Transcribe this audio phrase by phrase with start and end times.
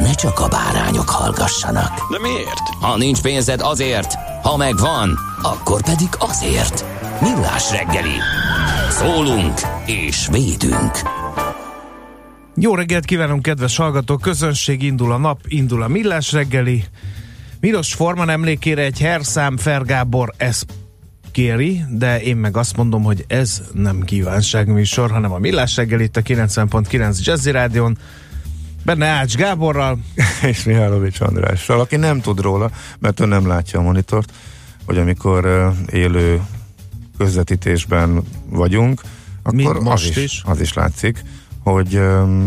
[0.00, 2.10] ne csak a bárányok hallgassanak.
[2.10, 2.68] De miért?
[2.80, 6.84] Ha nincs pénzed azért, ha megvan, akkor pedig azért.
[7.20, 8.16] Millás reggeli.
[8.90, 10.98] Szólunk és védünk.
[12.56, 14.20] Jó reggelt kívánunk, kedves hallgatók!
[14.20, 16.84] Közönség indul a nap, indul a millás reggeli.
[17.60, 20.66] Milos Forman emlékére egy herszám Fergábor ezt
[21.32, 26.16] kéri, de én meg azt mondom, hogy ez nem kívánságműsor, hanem a millás reggeli itt
[26.16, 27.98] a 90.9 Jazzy Rádion.
[28.84, 29.98] Benne Ács Gáborral.
[30.42, 34.32] és Mihálovics Andrással, aki nem tud róla, mert ő nem látja a monitort,
[34.86, 36.40] hogy amikor élő
[37.18, 39.00] közvetítésben vagyunk,
[39.42, 40.42] akkor Mi az most is, is.
[40.44, 41.22] az is látszik,
[41.62, 42.00] hogy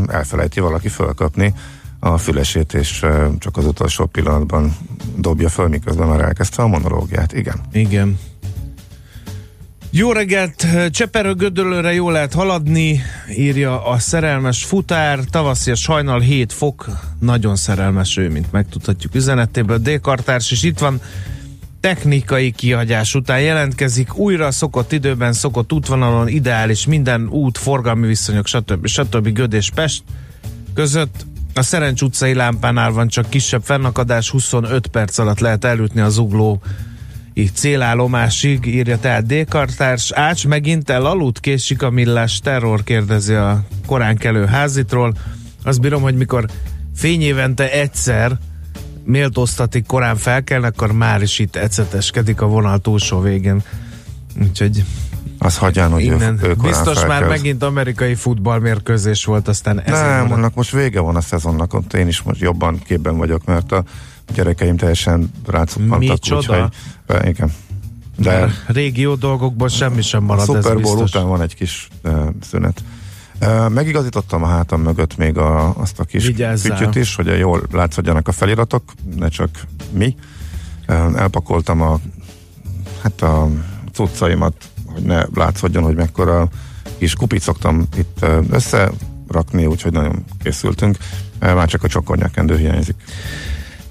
[0.08, 1.54] elfelejti valaki fölkapni
[2.00, 3.06] a fülesét, és
[3.40, 4.78] csak az utolsó pillanatban
[5.18, 7.34] dobja föl, miközben már elkezdte a monológiát.
[7.34, 7.62] Igen.
[7.72, 8.20] Igen.
[9.90, 10.68] Jó reggelt!
[10.92, 13.02] Cseperő Gödöllőre jól lehet haladni,
[13.38, 15.20] írja a szerelmes futár.
[15.20, 19.78] Tavaszi a sajnal 7 fok, nagyon szerelmes ő, mint megtudhatjuk üzenetéből.
[19.78, 21.02] D-kartárs is itt van,
[21.80, 28.88] technikai kihagyás után jelentkezik, újra szokott időben, szokott útvonalon, ideális minden út, forgalmi viszonyok, stb.
[28.88, 29.34] stb.
[29.34, 30.04] Göd és Pest
[30.74, 31.26] között.
[31.54, 36.62] A Szerencs utcai lámpánál van csak kisebb fennakadás, 25 perc alatt lehet elütni az ugló
[37.54, 40.12] célállomásig, írja tehát D-kartárs.
[40.12, 45.14] Ács megint elaludt, késik a millás terror, kérdezi a korán kelő házitról.
[45.64, 46.46] Azt bírom, hogy mikor
[46.96, 48.38] fényévente egyszer
[49.04, 53.64] méltóztatik korán felkelnek, akkor már is itt eceteskedik a vonal túlsó végén.
[54.42, 54.84] Úgyhogy
[55.38, 56.40] Az hagyján, hogy innen.
[56.44, 57.28] ő, ő Biztos már felkel.
[57.28, 62.08] megint amerikai futballmérkőzés volt, aztán ezért Nem, annak most vége van a szezonnak, ott én
[62.08, 63.84] is most jobban képben vagyok, mert a
[64.34, 66.00] gyerekeim teljesen rácuppantak.
[66.00, 66.38] Micsoda?
[66.40, 66.74] úgyhogy-
[67.08, 67.54] Be, igen.
[68.18, 71.10] De Már régi jó dolgokból semmi sem marad, ez Super biztos.
[71.10, 72.84] után van egy kis uh, szünet.
[73.42, 76.78] Uh, megigazítottam a hátam mögött még a, azt a kis Vigyázzál.
[76.78, 78.84] fütyöt is, hogy jól látszódjanak a feliratok,
[79.16, 79.50] ne csak
[79.92, 80.16] mi.
[80.88, 82.00] Uh, elpakoltam a
[83.04, 83.48] hát a
[83.94, 84.54] cuccaimat,
[84.86, 86.48] hogy ne látszódjon, hogy mekkora
[86.98, 90.98] kis kupit szoktam itt uh, összerakni, úgyhogy nagyon készültünk.
[91.40, 92.96] Már csak a csokornyakendő hiányzik.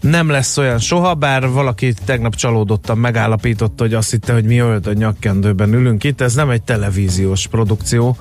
[0.04, 4.86] Nem lesz olyan soha, bár valaki tegnap csalódottan megállapította, hogy azt hitte, hogy mi ölt
[4.86, 6.20] a nyakkendőben ülünk itt.
[6.20, 8.16] Ez nem egy televíziós produkció,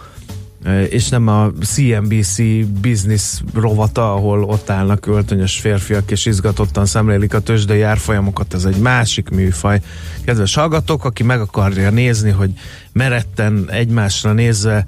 [0.63, 2.37] eh, és nem a CNBC
[2.81, 8.77] business rovata, ahol ott állnak öltönyös férfiak és izgatottan szemlélik a tőzsdei árfolyamokat, ez egy
[8.77, 9.81] másik műfaj.
[10.25, 12.51] Kedves hallgatók, aki meg akarja nézni, hogy
[12.91, 14.85] meretten egymásra nézve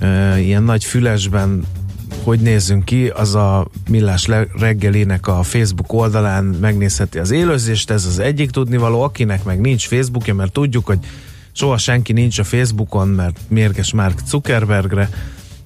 [0.00, 1.64] e, ilyen nagy fülesben
[2.26, 4.28] hogy nézzünk ki, az a Millás
[4.58, 10.34] reggelinek a Facebook oldalán megnézheti az élőzést, ez az egyik tudnivaló, akinek meg nincs Facebookja,
[10.34, 10.98] mert tudjuk, hogy
[11.52, 15.08] soha senki nincs a Facebookon, mert mérges Mark Zuckerbergre,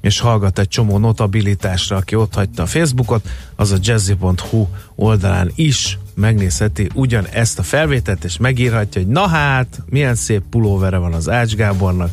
[0.01, 5.99] és hallgat egy csomó notabilitásra, aki ott hagyta a Facebookot, az a jazzy.hu oldalán is
[6.15, 11.29] megnézheti ugyan ezt a felvételt, és megírhatja, hogy na hát, milyen szép pulóvere van az
[11.29, 12.11] Ács Gábornak,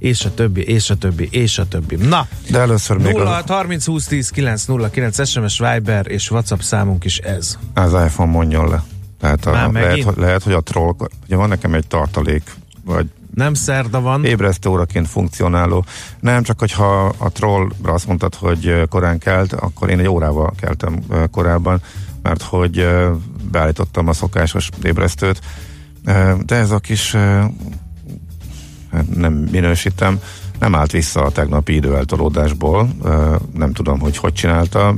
[0.00, 1.96] és a többi, és a többi, és a többi.
[1.96, 7.18] Na, De először még 06 30 20 10 909 SMS Viber és WhatsApp számunk is
[7.18, 7.58] ez.
[7.74, 8.82] az, az iPhone mondjon le.
[9.20, 12.54] Tehát Már a, lehet, hogy, lehet, hogy a troll, ugye van nekem egy tartalék,
[12.84, 14.24] vagy Nem szerda van.
[14.24, 15.84] ébresztő óraként funkcionáló.
[16.20, 20.98] Nem, csak hogyha a trollra azt mondtad, hogy korán kelt, akkor én egy órával keltem
[21.30, 21.80] korábban,
[22.22, 22.88] mert hogy
[23.50, 25.40] beállítottam a szokásos ébresztőt.
[26.44, 27.16] De ez a kis,
[29.14, 30.20] nem minősítem,
[30.58, 32.88] nem állt vissza a tegnapi időeltolódásból,
[33.54, 34.96] nem tudom, hogy hogy csinálta,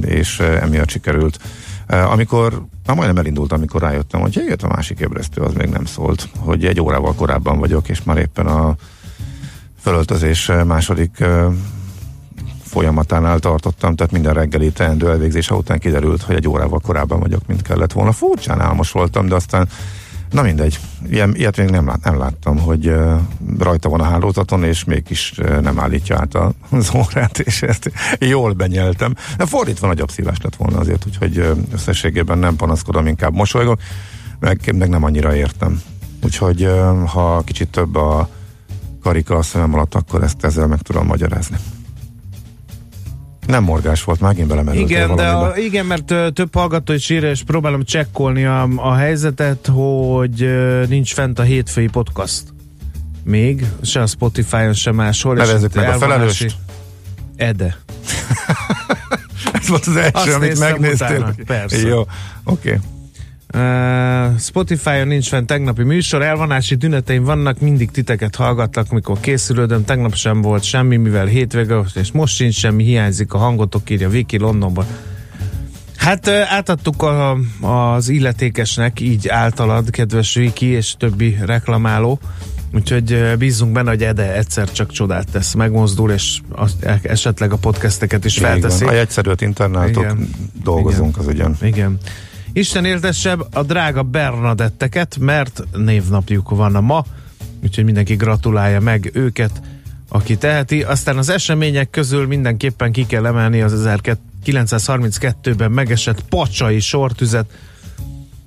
[0.00, 1.38] és emiatt sikerült.
[1.86, 6.28] Amikor, már majdnem elindult, amikor rájöttem, hogy jött a másik ébresztő, az még nem szólt,
[6.38, 8.74] hogy egy órával korábban vagyok, és már éppen a
[9.80, 11.24] fölöltözés második
[12.62, 17.62] folyamatánál tartottam, tehát minden reggeli teendő elvégzése után kiderült, hogy egy órával korábban vagyok, mint
[17.62, 18.12] kellett volna.
[18.12, 19.68] Furcsán álmos voltam, de aztán
[20.34, 20.78] Na mindegy,
[21.10, 23.20] Ilyen, ilyet még nem, lát, nem láttam, hogy uh,
[23.58, 26.34] rajta van a hálózaton, és mégis uh, nem állítja át
[26.70, 29.14] az órát, és ezt jól benyeltem.
[29.36, 33.80] De fordítva nagyobb szívás lett volna azért, úgyhogy uh, összességében nem panaszkodom, inkább mosolygok,
[34.40, 35.82] meg, meg nem annyira értem.
[36.22, 38.28] Úgyhogy uh, ha kicsit több a
[39.02, 41.56] karika a szemem alatt, akkor ezt ezzel meg tudom magyarázni.
[43.46, 47.42] Nem morgás volt, megint belemerültél Igen, de a, igen, mert több hallgató is írja, és
[47.42, 50.48] próbálom csekkolni a, a helyzetet, hogy
[50.88, 52.42] nincs fent a hétfői podcast.
[53.24, 55.34] Még, se a Spotify-on, se máshol.
[55.34, 56.56] Nevezzük meg a felelőst.
[57.36, 57.76] Ede.
[59.52, 61.16] Ez volt az első, Azt amit megnéztél.
[61.16, 61.88] utána, persze.
[61.88, 62.08] Jó, oké.
[62.44, 62.78] Okay.
[63.54, 70.14] Uh, Spotify-on nincs fent tegnapi műsor, elvonási tüneteim vannak, mindig titeket hallgatlak, mikor készülődöm, tegnap
[70.14, 74.86] sem volt semmi, mivel hétvége, és most sincs semmi, hiányzik a hangotok, írja Viki Londonban.
[75.96, 82.20] Hát uh, átadtuk a, az illetékesnek, így általad, kedves Viki és többi reklamáló,
[82.72, 87.56] úgyhogy uh, bízunk benne, hogy Ede egyszer csak csodát tesz, megmozdul, és azt, esetleg a
[87.56, 88.84] podcasteket is felteszi.
[88.84, 90.28] A jegyszerűt internáltok, Igen.
[90.62, 91.56] dolgozunk az ügyön.
[91.62, 91.98] Igen.
[92.56, 97.04] Isten éltessebb a drága Bernadetteket, mert névnapjuk van a ma,
[97.62, 99.62] úgyhogy mindenki gratulálja meg őket,
[100.08, 100.82] aki teheti.
[100.82, 103.88] Aztán az események közül mindenképpen ki kell emelni az
[104.44, 107.50] 1932-ben megesett pacsai sortüzet.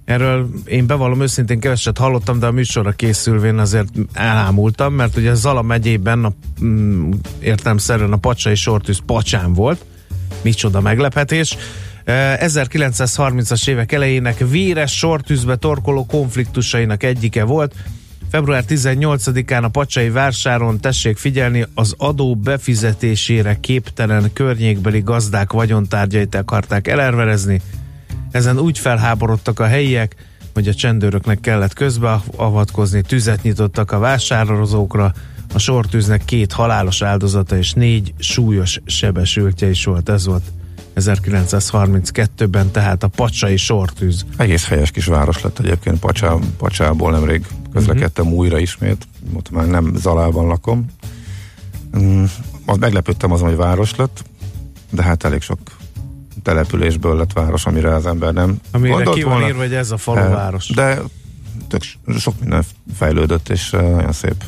[0.05, 5.61] Erről én bevallom őszintén keveset hallottam, de a műsorra készülvén azért elámultam, mert ugye Zala
[5.61, 6.33] megyében a,
[6.63, 9.85] mm, értelemszerűen a pacsai sortűz pacsán volt.
[10.41, 11.57] Micsoda meglepetés.
[12.07, 17.75] Eh, 1930-as évek elejének véres sortűzbe torkoló konfliktusainak egyike volt.
[18.29, 26.87] Február 18-án a Pacsai Vársáron tessék figyelni, az adó befizetésére képtelen környékbeli gazdák vagyontárgyait akarták
[26.87, 27.61] elerverezni.
[28.31, 30.15] Ezen úgy felháborodtak a helyiek,
[30.53, 35.13] hogy a csendőröknek kellett közbeavatkozni, tüzet nyitottak a vásározókra,
[35.53, 40.09] a sortűznek két halálos áldozata és négy súlyos sebesültje is volt.
[40.09, 40.43] Ez volt
[40.99, 44.25] 1932-ben, tehát a pacsai sortűz.
[44.37, 48.39] Egész helyes kis város lett egyébként, Pacsá, Pacsából nemrég közlekedtem uh-huh.
[48.39, 50.85] újra ismét, ott már nem Zalában lakom.
[51.97, 52.23] Mm,
[52.65, 54.23] az meglepődtem azon, hogy város lett,
[54.91, 55.59] de hát elég sok
[56.43, 59.47] településből lett város, amire az ember nem Amire gondolt ki van volna.
[59.47, 60.69] írva, hogy ez a falu Eh, város.
[60.69, 60.99] De
[61.67, 61.83] tök
[62.19, 62.63] sok minden
[62.97, 64.43] fejlődött, és eh, nagyon szép,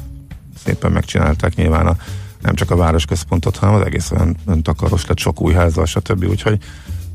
[0.64, 1.96] szépen megcsinálták nyilván a,
[2.42, 6.24] nem csak a városközpontot, hanem az egész olyan, olyan takaros lett, sok új házzal, stb.
[6.24, 6.58] Úgyhogy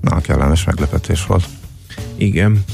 [0.00, 1.44] na, kellemes meglepetés volt.
[2.16, 2.64] Igen.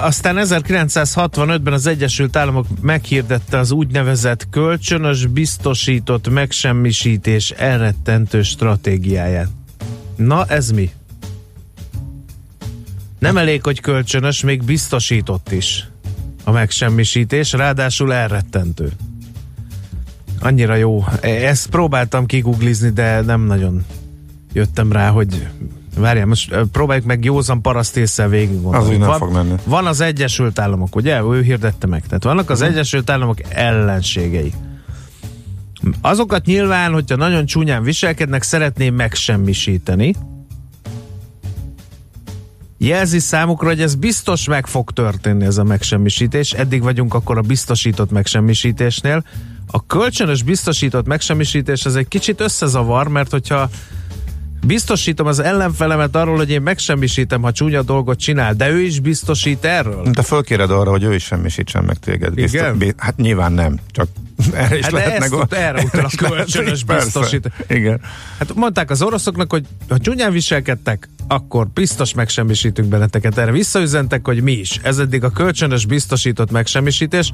[0.00, 9.48] Aztán 1965-ben az Egyesült Államok meghirdette az úgynevezett kölcsönös biztosított megsemmisítés elrettentő stratégiáját.
[10.16, 10.90] Na, ez mi?
[13.18, 15.88] Nem elég, hogy kölcsönös, még biztosított is
[16.44, 18.92] a megsemmisítés, ráadásul elrettentő.
[20.40, 21.04] Annyira jó.
[21.20, 23.84] E- Ezt próbáltam kiguglizni, de nem nagyon
[24.52, 25.46] jöttem rá, hogy
[25.96, 29.54] Várjál, most ö, próbáljuk meg józan parasztésszel végig Az úgy nem van, fog menni.
[29.64, 31.22] van az Egyesült Államok, ugye?
[31.22, 32.06] Ő hirdette meg.
[32.06, 34.52] Tehát vannak az Egyesült Államok ellenségei.
[36.00, 40.14] Azokat nyilván, hogyha nagyon csúnyán viselkednek, szeretném megsemmisíteni.
[42.78, 46.52] Jelzi számukra, hogy ez biztos meg fog történni ez a megsemmisítés.
[46.52, 49.24] Eddig vagyunk akkor a biztosított megsemmisítésnél.
[49.70, 53.68] A kölcsönös biztosított megsemmisítés ez egy kicsit összezavar, mert hogyha
[54.66, 59.64] biztosítom az ellenfelemet arról, hogy én megsemmisítem, ha csúnya dolgot csinál, de ő is biztosít
[59.64, 60.02] erről?
[60.10, 62.38] De fölkéred arra, hogy ő is semmisítsen meg téged.
[62.38, 62.78] Igen?
[62.78, 64.08] bi- hát nyilván nem, csak
[64.54, 67.04] erre is Hát lehetne ezt gond- erre utal a kölcsönös persze.
[67.04, 68.00] biztosít- Igen.
[68.38, 73.38] Hát mondták az oroszoknak, hogy ha csúnyán viselkedtek, akkor biztos megsemmisítünk benneteket.
[73.38, 74.78] Erre visszaüzentek, hogy mi is.
[74.82, 77.30] Ez eddig a kölcsönös biztosított megsemmisítés.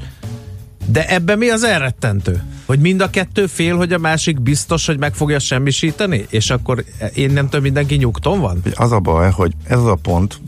[0.91, 2.43] De ebben mi az elrettentő?
[2.65, 6.25] Hogy mind a kettő fél, hogy a másik biztos, hogy meg fogja semmisíteni?
[6.29, 8.61] És akkor én nem tudom, mindenki nyugton van?
[8.73, 10.39] Az a baj, hogy ez az a pont,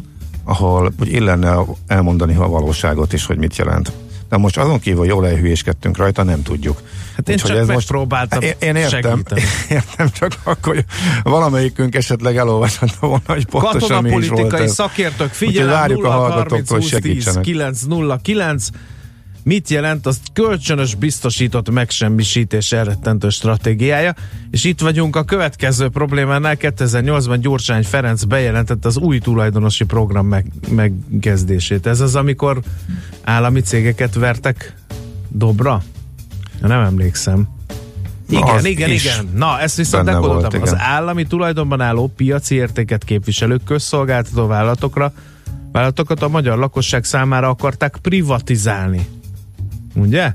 [0.44, 1.56] ahol hogy illene
[1.88, 3.92] elmondani a valóságot is, hogy mit jelent.
[4.30, 6.82] De most azon kívül, hogy jól elhülyéskedtünk rajta, nem tudjuk.
[7.16, 9.42] Hát én Úgyhogy csak ez megpróbáltam én, én értem, segíteni.
[9.70, 10.86] értem, csak akkor hogy
[11.24, 14.74] valamelyikünk esetleg elolvashatta volna, hogy pontosan mi is volt ez.
[14.74, 17.42] szakértők, Úgyhogy figyelem, várjuk a 0 hallgatóktól, 30 hogy 20 10 segítsenek.
[17.42, 18.70] 909
[19.50, 24.16] Mit jelent az kölcsönös biztosított megsemmisítés elrettentő stratégiája?
[24.52, 26.56] És itt vagyunk a következő problémánál.
[26.60, 31.88] 2008-ban Gyurcsány Ferenc bejelentette az új tulajdonosi program meg, megkezdését.
[31.88, 32.62] Ez az, amikor
[33.24, 34.76] állami cégeket vertek
[35.28, 35.84] dobra?
[36.62, 37.48] Nem emlékszem.
[38.30, 39.30] Igen, az igen, igen.
[39.36, 40.62] Na, ezt viszont volt, dekódoltam.
[40.62, 45.14] Az állami tulajdonban álló piaci értéket képviselő közszolgáltató vállalatokra
[45.72, 49.08] vállalatokat a magyar lakosság számára akarták privatizálni.
[49.96, 50.34] Ugye?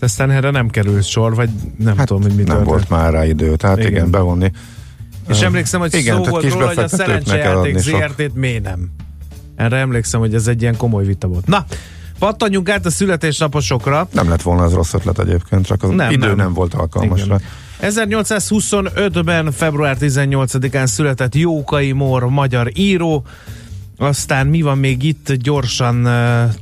[0.00, 3.26] Aztán erre nem került sor, vagy nem Hát tudom, hogy mit nem volt már rá
[3.26, 4.10] idő, tehát igen, Igen.
[4.10, 4.50] bevonni.
[5.28, 7.78] És emlékszem, hogy Igen, szó volt róla, hogy a szerencsejáték.
[7.78, 8.90] ZRT-t miért nem.
[9.56, 11.46] Erre emlékszem, hogy ez egy ilyen komoly vita volt.
[11.46, 11.64] Na,
[12.18, 14.08] pattanjunk át a születésnaposokra.
[14.12, 16.36] Nem lett volna az rossz ötlet egyébként, csak az Nem, idő nem.
[16.36, 17.38] nem, volt alkalmas Igen.
[17.80, 17.88] rá.
[17.88, 23.24] 1825-ben, február 18-án született Jókai Mór, magyar író.
[23.96, 25.32] Aztán mi van még itt?
[25.32, 26.08] Gyorsan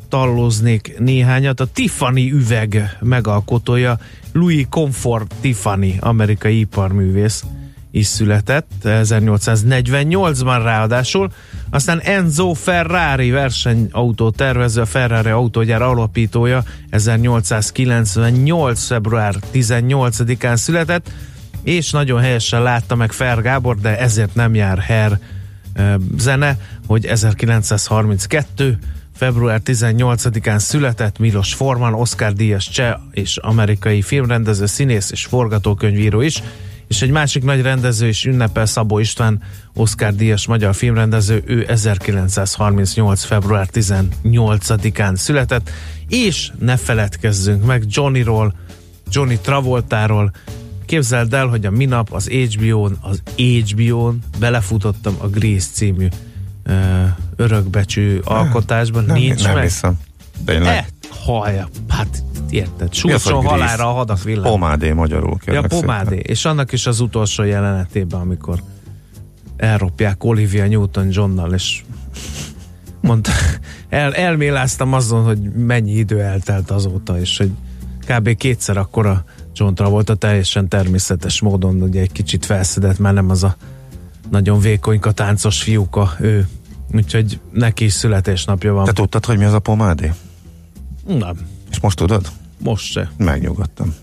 [0.09, 1.61] talloznék néhányat.
[1.61, 3.99] A Tiffany üveg megalkotója
[4.33, 7.45] Louis Comfort Tiffany, amerikai iparművész
[7.91, 11.33] is született 1848-ban ráadásul.
[11.71, 18.87] Aztán Enzo Ferrari versenyautó tervező, a Ferrari autógyár alapítója 1898.
[18.87, 21.11] február 18-án született,
[21.63, 25.42] és nagyon helyesen látta meg Fer Gábor, de ezért nem jár Her ö,
[26.19, 28.79] zene, hogy 1932
[29.15, 36.43] február 18-án született Milos Forman, Oscar Díjas cseh és amerikai filmrendező, színész és forgatókönyvíró is,
[36.89, 39.43] és egy másik nagy rendező is ünnepel Szabó István,
[39.75, 43.25] Oscar Díjas magyar filmrendező, ő 1938.
[43.25, 45.71] február 18-án született,
[46.09, 48.55] és ne feledkezzünk meg Johnnyról,
[49.11, 50.33] Johnny Travoltáról,
[50.93, 56.07] Képzeld el, hogy a minap az HBO-n, az HBO-n belefutottam a Grace című
[56.67, 56.75] uh,
[57.37, 59.05] örökbecsű alkotásban.
[59.05, 59.63] Nem, Nincs nem meg.
[59.63, 59.99] hiszem.
[60.45, 60.77] Tényleg.
[60.77, 60.87] E,
[61.25, 63.33] haja, hát érted, Grace?
[63.33, 64.43] halára a hadak villám.
[64.43, 66.17] Pomádé magyarul Ja, pomádé.
[66.17, 68.63] És annak is az utolsó jelenetében, amikor
[69.57, 71.83] elropják Olivia Newton-Johnnal, és
[73.01, 73.31] mondta,
[73.89, 77.51] el, elméláztam azon, hogy mennyi idő eltelt azóta, és hogy
[78.07, 78.37] kb.
[78.37, 83.57] kétszer akkora John Travolta teljesen természetes módon, ugye egy kicsit felszedett, már nem az a
[84.31, 86.49] nagyon vékonyka táncos fiúka ő.
[86.95, 88.85] Úgyhogy neki is születésnapja van.
[88.85, 90.13] Te tudtad, hogy mi az a pomádé?
[91.07, 91.37] Nem,
[91.71, 92.29] És most tudod?
[92.59, 93.11] most se.
[93.17, 93.95] Megnyugodtam.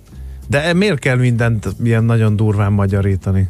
[0.48, 3.48] De miért kell mindent ilyen nagyon durván magyarítani?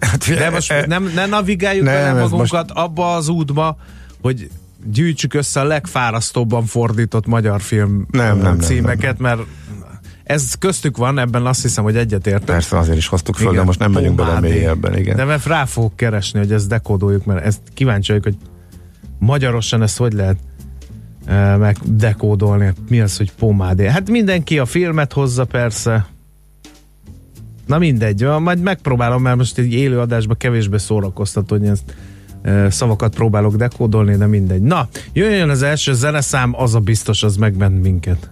[0.00, 2.70] Hát, De most nem, ne navigáljuk Nem, bele magunkat most...
[2.70, 3.76] abba az útba,
[4.20, 4.50] hogy
[4.84, 9.40] gyűjtsük össze a legfárasztóbban fordított magyar film Nem, ö, nem, nem, címeket, mert
[10.30, 12.44] ez köztük van, ebben azt hiszem, hogy egyetértek.
[12.44, 15.16] Persze azért is hoztuk föl, Igen, de most nem megyünk bele mélyebben, igen.
[15.16, 18.36] De mert rá fogok keresni, hogy ezt dekódoljuk, mert ezt kíváncsi vagyok, hogy
[19.18, 20.36] magyarosan ezt hogy lehet
[21.24, 22.72] e, meg dekódolni.
[22.88, 23.86] Mi az, hogy pomádé?
[23.86, 26.06] Hát mindenki a filmet hozza persze.
[27.66, 31.94] Na mindegy, majd megpróbálom, mert most egy élő adásban kevésbé szórakoztató, hogy ezt
[32.42, 34.62] e, szavakat próbálok dekódolni, de mindegy.
[34.62, 38.30] Na, jöjjön az első zeneszám, az a biztos, az megment minket.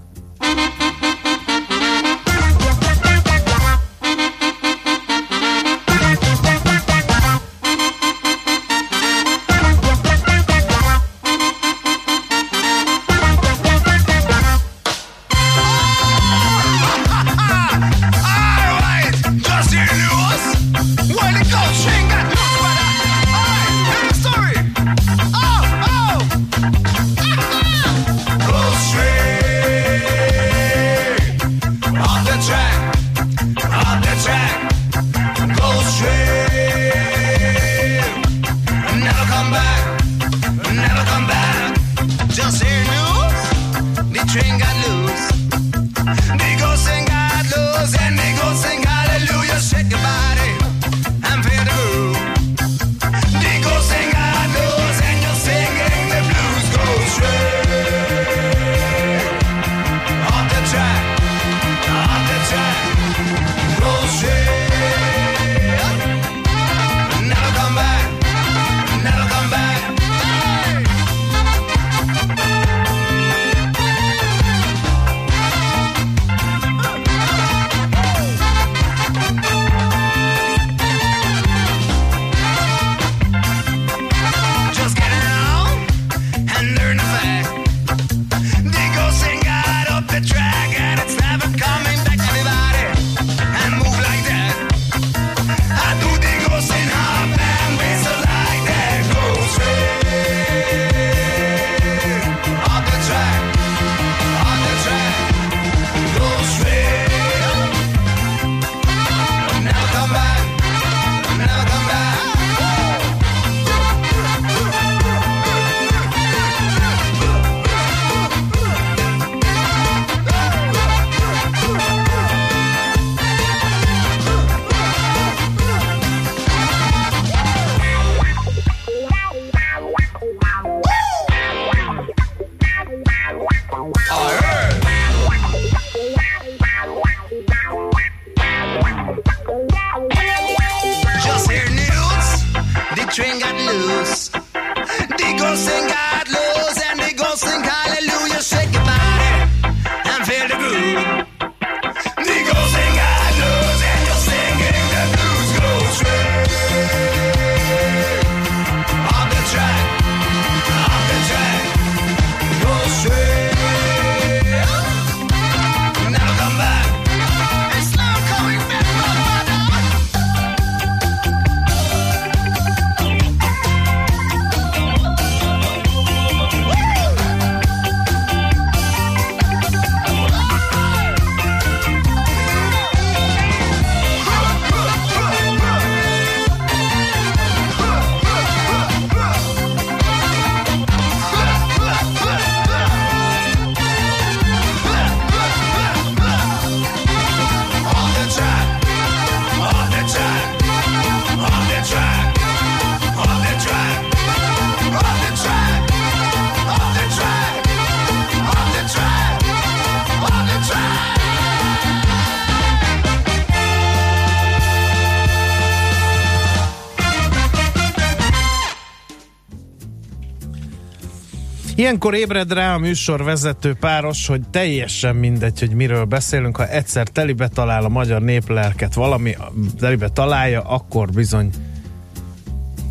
[221.89, 227.09] Ilyenkor ébred rá a műsor vezető páros, hogy teljesen mindegy, hogy miről beszélünk, ha egyszer
[227.09, 229.37] telibe talál a magyar néplelket valami,
[229.79, 231.51] telibe találja, akkor bizony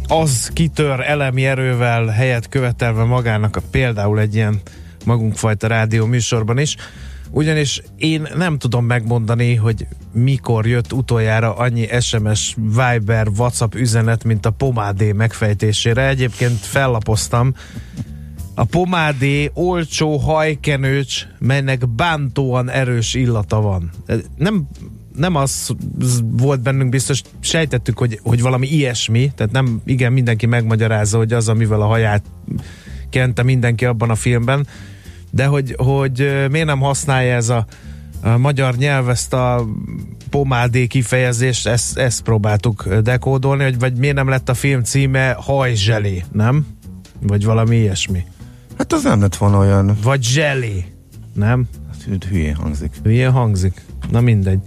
[0.07, 4.61] az kitör elemi erővel helyet követelve magának a, például egy ilyen
[5.05, 6.75] magunkfajta rádió műsorban is.
[7.31, 14.45] Ugyanis én nem tudom megmondani, hogy mikor jött utoljára annyi SMS, Viber, WhatsApp üzenet, mint
[14.45, 16.07] a pomádé megfejtésére.
[16.07, 17.53] Egyébként fellapoztam,
[18.59, 23.91] a pomádé olcsó hajkenőcs, melynek bántóan erős illata van.
[24.37, 24.67] Nem,
[25.15, 25.71] nem az
[26.21, 31.47] volt bennünk biztos, sejtettük, hogy, hogy valami ilyesmi, tehát nem, igen, mindenki megmagyarázza, hogy az,
[31.47, 32.23] amivel a haját
[33.09, 34.67] kente mindenki abban a filmben,
[35.31, 37.65] de hogy, hogy miért nem használja ez a,
[38.21, 39.65] a magyar nyelv ezt a
[40.29, 46.23] pomádé kifejezést, ezt, ezt próbáltuk dekódolni, hogy vagy miért nem lett a film címe hajzselé,
[46.31, 46.67] nem?
[47.21, 48.25] Vagy valami ilyesmi.
[48.77, 50.85] Hát az nem lett volna olyan Vagy zselé,
[51.33, 51.65] nem?
[52.09, 52.95] hát, hülyén hangzik.
[53.05, 53.81] Ilyen hangzik.
[54.11, 54.59] Na mindegy.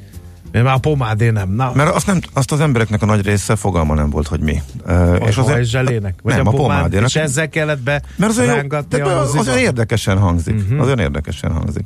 [0.53, 1.51] Mert már a pomádé nem.
[1.51, 4.63] Na, Mert azt, nem, azt az embereknek a nagy része fogalma nem volt, hogy mi.
[4.87, 6.15] Uh, a hajzselének?
[6.23, 7.09] Vagy nem, a, a pomád, pomádének.
[7.09, 10.55] És ezzel kellett be Mert az olyan, de a az, az olyan érdekesen hangzik.
[10.55, 10.81] Uh-huh.
[10.81, 11.85] Az olyan érdekesen hangzik.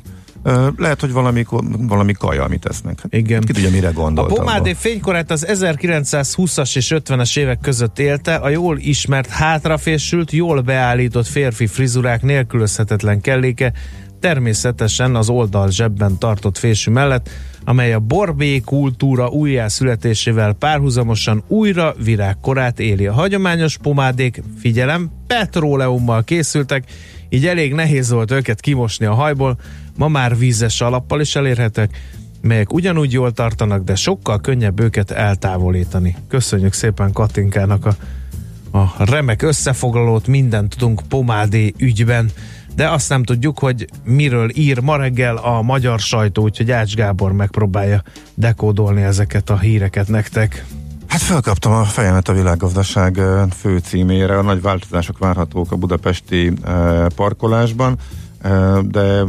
[0.77, 1.45] Lehet, hogy valami,
[1.77, 3.03] valami kaja, amit esznek.
[3.09, 3.41] Igen.
[3.41, 4.37] Ki tudja, mire A gondoltam.
[4.37, 11.27] pomádé fénykorát az 1920-as és 50-es évek között élte, a jól ismert hátrafésült, jól beállított
[11.27, 13.73] férfi frizurák nélkülözhetetlen kelléke,
[14.19, 17.29] természetesen az oldal zsebben tartott fésű mellett,
[17.63, 23.07] amely a borbé kultúra újjászületésével párhuzamosan újra virágkorát éli.
[23.07, 26.83] A hagyományos pomádék, figyelem, petróleummal készültek,
[27.29, 29.57] így elég nehéz volt őket kimosni a hajból,
[29.95, 31.97] ma már vízes alappal is elérhetek,
[32.41, 36.15] melyek ugyanúgy jól tartanak, de sokkal könnyebb őket eltávolítani.
[36.27, 37.95] Köszönjük szépen Katinkának a,
[38.77, 42.29] a remek összefoglalót, mindent tudunk pomádé ügyben,
[42.75, 47.31] de azt nem tudjuk, hogy miről ír ma reggel a magyar sajtó, úgyhogy Ács Gábor
[47.31, 48.03] megpróbálja
[48.33, 50.65] dekódolni ezeket a híreket nektek.
[51.07, 54.37] Hát felkaptam a fejemet a világgazdaság ö, fő címére.
[54.37, 56.53] A nagy változások várhatók a budapesti
[57.15, 57.97] parkolásban,
[58.81, 59.23] de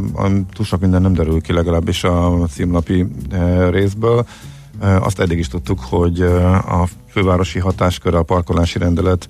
[0.53, 3.07] túl sok minden nem derül ki legalábbis a címlapi
[3.69, 4.25] részből.
[4.79, 9.27] Azt eddig is tudtuk, hogy a fővárosi hatáskör a parkolási rendelet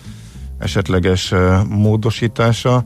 [0.57, 1.33] esetleges
[1.69, 2.83] módosítása.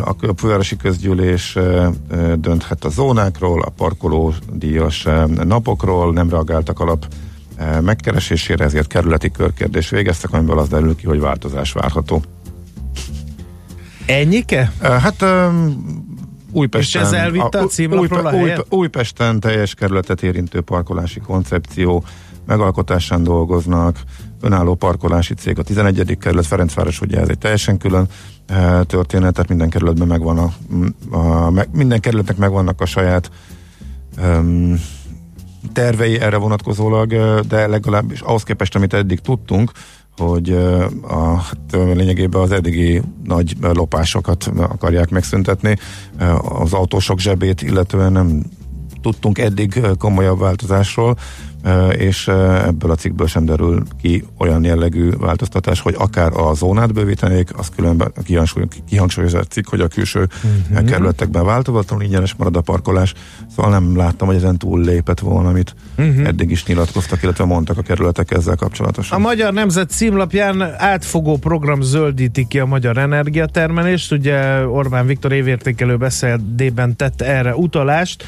[0.00, 1.58] A fővárosi közgyűlés
[2.34, 7.06] dönthet a zónákról, a parkolódíjas ö, napokról, nem reagáltak alap
[7.80, 12.22] megkeresésére, ezért kerületi körkérdés végeztek, amiből az derül ki, hogy változás várható.
[14.06, 14.72] Ennyike?
[14.80, 15.76] Hát öm,
[16.52, 18.66] Újpesten, És ez elvitte a címlapról a helyet?
[18.68, 22.04] Újpesten teljes kerületet érintő parkolási koncepció
[22.46, 23.98] megalkotásán dolgoznak,
[24.40, 26.18] önálló parkolási cég a 11.
[26.18, 28.06] kerület, Ferencváros, ugye ez egy teljesen külön
[28.46, 30.52] e, történet, tehát minden kerületben megvan a,
[31.16, 33.30] a, meg, minden kerületnek megvannak a saját
[34.22, 34.80] um,
[35.72, 37.14] tervei erre vonatkozólag,
[37.46, 39.72] de legalábbis ahhoz képest, amit eddig tudtunk,
[40.16, 40.50] hogy
[41.02, 45.76] a, hát lényegében az eddigi nagy lopásokat akarják megszüntetni.
[46.48, 48.42] Az autósok zsebét illetően nem
[49.02, 51.16] tudtunk eddig komolyabb változásról.
[51.98, 52.28] És
[52.66, 57.68] ebből a cikkből sem derül ki olyan jellegű változtatás, hogy akár a zónát bővítenék, az
[57.76, 60.28] különben kihangsúly, kihangsúlyozza a cikk, hogy a külső
[60.70, 60.88] uh-huh.
[60.88, 63.14] kerületekben változatlanul ingyenes marad a parkolás,
[63.56, 66.26] szóval nem láttam, hogy ezen túl lépett volna, amit uh-huh.
[66.26, 69.18] eddig is nyilatkoztak, illetve mondtak a kerületek ezzel kapcsolatosan.
[69.18, 74.12] A Magyar Nemzet címlapján átfogó program zöldíti ki a magyar energiatermelést.
[74.12, 78.24] Ugye Orbán Viktor évértékelő beszédében tett erre utalást.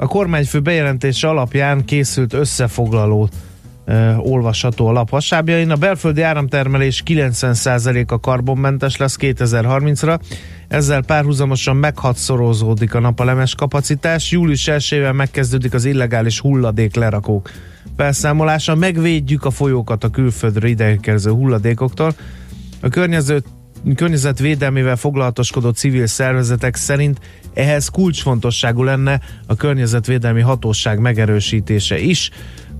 [0.00, 3.28] A kormányfő bejelentése alapján készült összefoglaló
[3.84, 5.70] ö, olvasható a lap hasábjain.
[5.70, 10.20] A belföldi áramtermelés 90%-a karbonmentes lesz 2030-ra,
[10.68, 14.30] ezzel párhuzamosan meghatszorozódik a napalemes kapacitás.
[14.30, 17.50] Július 1 megkezdődik az illegális hulladék lerakók
[17.96, 18.74] felszámolása.
[18.74, 22.14] Megvédjük a folyókat a külföldre ideérkező hulladékoktól.
[22.80, 23.42] A környező
[23.94, 27.20] környezetvédelmével foglalatoskodó civil szervezetek szerint
[27.54, 32.30] ehhez kulcsfontosságú lenne a környezetvédelmi hatóság megerősítése is.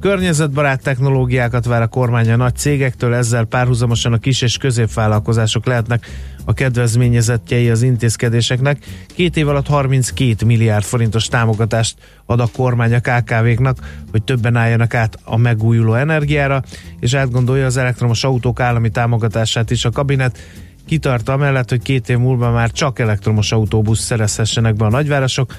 [0.00, 6.06] Környezetbarát technológiákat vár a kormány a nagy cégektől, ezzel párhuzamosan a kis és középvállalkozások lehetnek
[6.44, 8.78] a kedvezményezettjei az intézkedéseknek.
[9.14, 13.78] Két év alatt 32 milliárd forintos támogatást ad a kormány a KKV-knak,
[14.10, 16.62] hogy többen álljanak át a megújuló energiára,
[17.00, 20.38] és átgondolja az elektromos autók állami támogatását is a kabinet
[20.90, 25.54] kitart amellett, hogy két év múlva már csak elektromos autóbusz szerezhessenek be a nagyvárosok.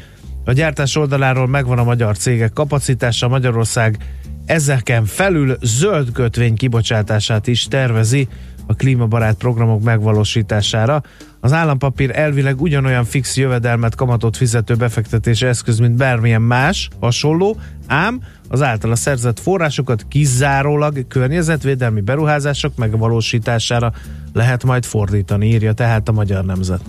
[0.46, 3.98] A gyártás oldaláról megvan a magyar cégek kapacitása, Magyarország
[4.46, 8.28] ezeken felül zöld kötvény kibocsátását is tervezi
[8.68, 11.04] a klímabarát programok megvalósítására.
[11.40, 18.22] Az állampapír elvileg ugyanolyan fix jövedelmet kamatot fizető befektetési eszköz, mint bármilyen más, hasonló, ám
[18.52, 23.94] az általa szerzett forrásokat kizárólag környezetvédelmi beruházások megvalósítására
[24.34, 26.82] lehet majd fordítani, írja tehát a Magyar Nemzet.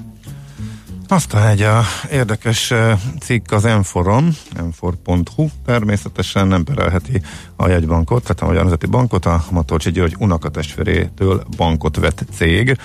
[1.08, 2.72] Aztán egy a érdekes
[3.20, 7.22] cikk az Enforon, enfor.hu, természetesen nem perelheti
[7.56, 12.78] a jegybankot, tehát a Magyar Nemzeti Bankot, a Matolcsi György unokatestvérétől bankot vett cég.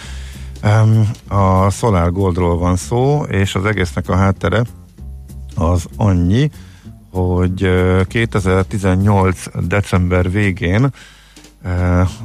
[1.28, 4.64] A Solar Goldról van szó, és az egésznek a háttere
[5.56, 6.50] az annyi,
[7.18, 9.44] hogy eh, 2018.
[9.68, 10.90] december végén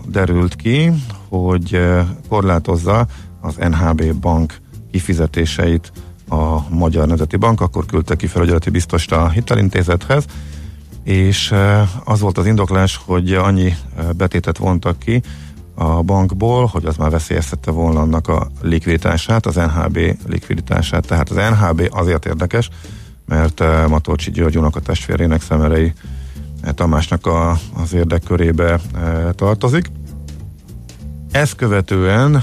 [0.07, 0.93] derült ki,
[1.29, 1.81] hogy
[2.29, 3.07] korlátozza
[3.41, 5.93] az NHB bank kifizetéseit
[6.29, 10.25] a Magyar Nemzeti Bank, akkor küldte ki felügyeleti biztost a hitelintézethez,
[11.05, 11.55] és
[12.05, 13.75] az volt az indoklás, hogy annyi
[14.17, 15.23] betétet vontak ki
[15.75, 21.07] a bankból, hogy az már veszélyeztette volna annak a likviditását, az NHB likviditását.
[21.07, 22.69] Tehát az NHB azért érdekes,
[23.33, 25.93] mert eh, Matolcsi György unokatestvérének szemerei
[26.63, 28.81] eh, Tamásnak a, az érdekkörébe eh,
[29.35, 29.91] tartozik.
[31.31, 32.43] Ezt követően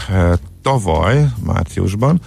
[0.62, 2.20] tavaly, márciusban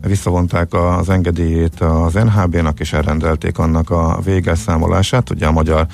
[0.00, 5.30] visszavonták az engedélyét az NHB-nak, és elrendelték annak a végelszámolását.
[5.30, 5.86] Ugye a Magyar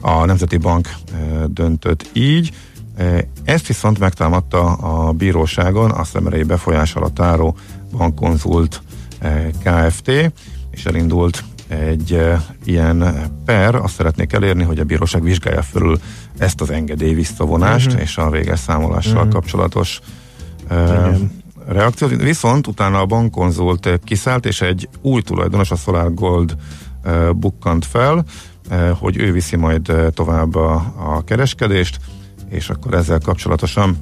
[0.00, 0.88] a Nemzeti Bank
[1.46, 2.52] döntött így.
[3.44, 7.56] Ezt viszont megtámadta a bíróságon a szemerei befolyás alatt álló
[7.96, 8.82] bankkonzult
[9.62, 10.08] Kft.
[10.70, 12.20] és elindult egy
[12.64, 15.98] ilyen per, azt szeretnék elérni, hogy a bíróság vizsgálja fölül
[16.38, 18.00] ezt az engedély visszavonást Mhm.
[18.00, 19.32] és a véges számolással Mhm.
[19.32, 20.00] kapcsolatos
[20.70, 21.42] Igen.
[21.66, 22.22] reakciót.
[22.22, 26.56] Viszont utána a bankkonzult kiszállt, és egy új tulajdonos, a Solar Gold
[27.02, 28.24] eh, bukkant fel,
[28.68, 31.98] eh, hogy ő viszi majd tovább a, a kereskedést,
[32.48, 33.98] és akkor ezzel kapcsolatosan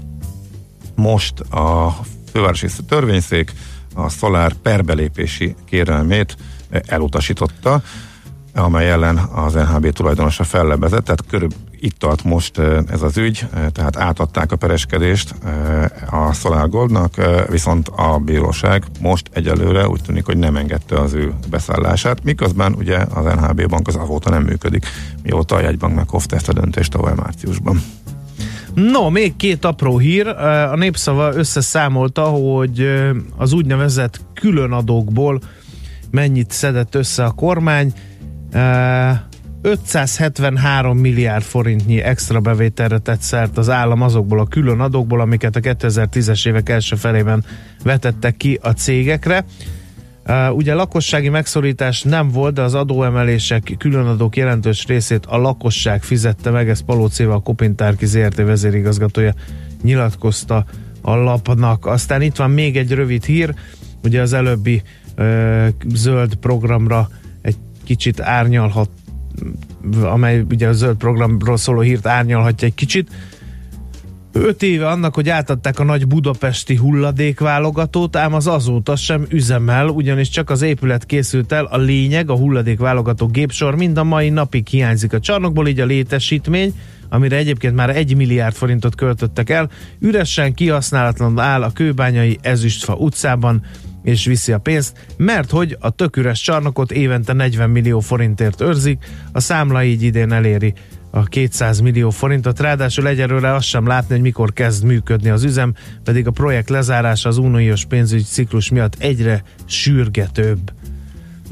[0.95, 1.97] most a
[2.33, 3.53] fővárosi törvényszék
[3.95, 6.37] a Solar perbelépési kérelmét
[6.87, 7.83] elutasította,
[8.55, 11.49] amely ellen az NHB tulajdonosa fellebezett, tehát körül
[11.85, 12.59] itt tart most
[12.89, 15.35] ez az ügy, eh, tehát átadták a pereskedést
[16.11, 17.15] a Solar Goldnak,
[17.49, 22.99] viszont a bíróság most egyelőre úgy tűnik, hogy nem engedte az ő beszállását, miközben ugye
[23.15, 24.87] az NHB bank az avóta nem működik,
[25.23, 27.83] mióta a jegybank meghozta ezt a döntést tavaly márciusban.
[28.75, 30.27] No, még két apró hír.
[30.27, 32.89] A Népszava összeszámolta, hogy
[33.37, 35.41] az úgynevezett különadókból
[36.13, 37.93] mennyit szedett össze a kormány.
[39.63, 45.61] 573 milliárd forintnyi extra bevételre tett szert az állam azokból a külön adókból, amiket a
[45.61, 47.45] 2010-es évek első felében
[47.83, 49.45] vetettek ki a cégekre.
[50.51, 56.69] Ugye lakossági megszorítás nem volt, de az adóemelések, különadók jelentős részét a lakosság fizette meg,
[56.69, 59.35] ez Palócéva, a Kopintárki ZRT vezérigazgatója
[59.83, 60.65] nyilatkozta
[61.01, 61.87] a lapnak.
[61.87, 63.55] Aztán itt van még egy rövid hír,
[64.05, 64.83] ugye az előbbi
[65.95, 67.09] zöld programra
[67.43, 68.91] egy kicsit árnyalhat,
[70.03, 73.11] amely ugye a zöld programról szóló hírt árnyalhatja egy kicsit.
[74.35, 80.29] Öt éve annak, hogy átadták a nagy budapesti hulladékválogatót, ám az azóta sem üzemel, ugyanis
[80.29, 85.13] csak az épület készült el, a lényeg, a hulladékválogató gépsor mind a mai napig hiányzik
[85.13, 86.75] a csarnokból, így a létesítmény,
[87.09, 93.63] amire egyébként már egy milliárd forintot költöttek el, üresen kihasználatlan áll a kőbányai Ezüstfa utcában,
[94.03, 99.05] és viszi a pénzt, mert hogy a tök üres csarnokot évente 40 millió forintért őrzik,
[99.33, 100.75] a számla így idén eléri
[101.15, 105.75] a 200 millió forintot, ráadásul egyelőre azt sem látni, hogy mikor kezd működni az üzem,
[106.05, 110.73] pedig a projekt lezárása az uniós pénzügyi ciklus miatt egyre sürgetőbb.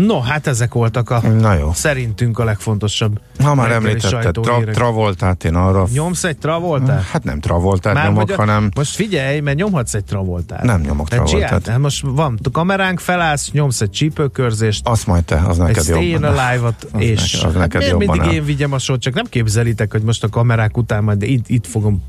[0.06, 1.72] No, hát ezek voltak a Na jó.
[1.72, 3.20] szerintünk a legfontosabb.
[3.42, 4.70] Ha már említetted tra-.
[4.72, 5.86] Travoltát, én arra...
[5.92, 7.02] Nyomsz egy travoltát?
[7.02, 10.62] Hát nem Travoltát Már nyomok, a- hanem Most figyelj, mert nyomhatsz egy travoltát.
[10.62, 11.48] Nem nyomok Hát Travoltát.
[11.48, 15.82] csináld, hát most van kameránk, felállsz, nyomsz egy csípőkörzést, azt majd te, az egy neked
[15.82, 16.36] Stay jobban.
[16.38, 18.34] Alive-ot, Az és neked- az neked hát jobban mindig áll.
[18.34, 21.66] én vigyem a sót, csak nem képzelitek, hogy most a kamerák után majd itt, itt
[21.66, 22.02] fogom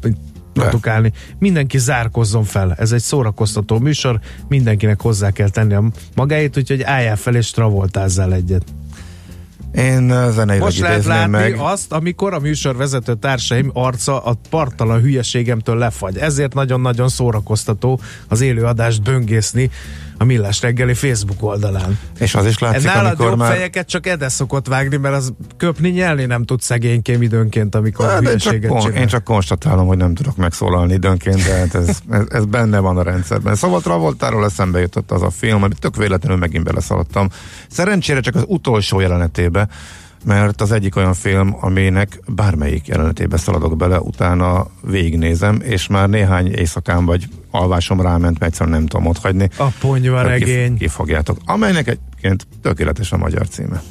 [0.53, 1.11] produkálni.
[1.39, 2.75] Mindenki zárkozzon fel.
[2.77, 5.83] Ez egy szórakoztató műsor, mindenkinek hozzá kell tenni a
[6.15, 8.63] magáét, úgyhogy álljál fel és travoltázzál egyet.
[9.75, 11.55] Én zeneileg Most lehet látni meg.
[11.57, 16.17] azt, amikor a műsorvezető társaim arca a partalan hülyeségemtől lefagy.
[16.17, 19.69] Ezért nagyon-nagyon szórakoztató az élő adást böngészni
[20.21, 21.99] a Millás reggeli Facebook oldalán.
[22.19, 23.51] És az is látszik, Nálad amikor jobb már...
[23.53, 28.15] fejeket csak Ede szokott vágni, mert az köpni nyelni nem tud szegénykém időnként, amikor Hát,
[28.15, 29.01] csak, hülyeséget kon- csinál.
[29.01, 32.97] én csak konstatálom, hogy nem tudok megszólalni időnként, de hát ez, ez, ez benne van
[32.97, 33.55] a rendszerben.
[33.55, 37.29] Szóval Travoltáról eszembe jutott az a film, amit tök véletlenül megint beleszaladtam.
[37.69, 39.67] Szerencsére csak az utolsó jelenetébe,
[40.25, 46.53] mert az egyik olyan film, aminek bármelyik jelenetébe szaladok bele, utána végignézem, és már néhány
[46.53, 49.49] éjszakán vagy alvásom ráment, mert egyszerűen nem tudom otthagyni.
[49.57, 50.67] A ponyva regény.
[50.67, 51.37] Kif- kifogjátok.
[51.45, 53.81] Amelynek egyébként tökéletes a magyar címe.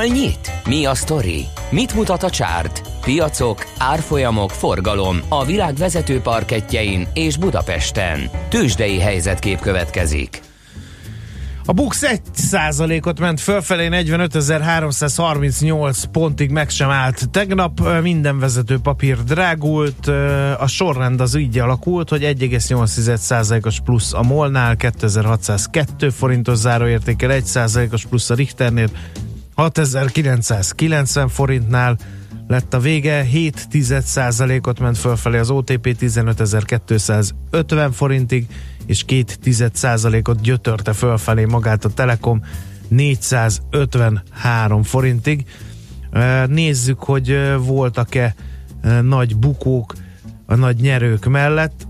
[0.00, 0.52] Hol nyit?
[0.66, 1.44] Mi a sztori?
[1.70, 2.82] Mit mutat a csárt?
[3.00, 8.30] Piacok, árfolyamok, forgalom a világ vezető parketjein és Budapesten.
[8.48, 10.40] Tősdei helyzetkép következik.
[11.64, 17.30] A Bux 1%-ot ment fölfelé, 45.338 pontig meg sem állt.
[17.30, 20.06] Tegnap minden vezető papír drágult,
[20.58, 28.30] a sorrend az így alakult, hogy 1,8%-os plusz a Molnál, 2602 forintos záróértékel, 1%-os plusz
[28.30, 28.88] a Richternél,
[29.60, 31.98] 6990 forintnál
[32.48, 38.46] lett a vége, 7% ot ment fölfelé az OTP 15250 forintig,
[38.86, 42.44] és 2% ot gyötörte fölfelé magát a Telekom
[42.88, 45.44] 453 forintig.
[46.46, 48.34] Nézzük, hogy voltak-e
[49.02, 49.94] nagy bukók
[50.46, 51.86] a nagy nyerők mellett.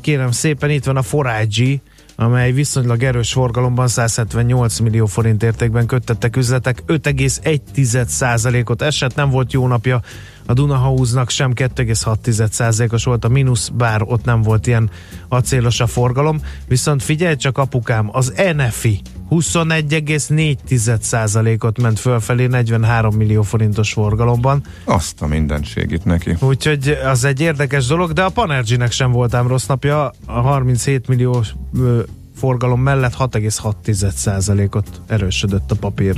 [0.00, 1.80] kérem szépen, itt van a 4
[2.16, 9.66] amely viszonylag erős forgalomban 178 millió forint értékben köttettek üzletek, 5,1%-ot esett, nem volt jó
[9.66, 10.00] napja.
[10.46, 14.90] A Dunahauznak sem 2,6%-os volt a mínusz, bár ott nem volt ilyen
[15.28, 23.92] acélos a forgalom, viszont figyelj csak apukám, az NFI 21,4%-ot ment fölfelé 43 millió forintos
[23.92, 24.62] forgalomban.
[24.84, 26.36] Azt a mindenség neki.
[26.40, 31.44] Úgyhogy az egy érdekes dolog, de a Panergy-nek sem voltám rossz napja, a 37 millió
[31.78, 32.02] ö,
[32.36, 36.16] forgalom mellett 6,6%-ot erősödött a papír.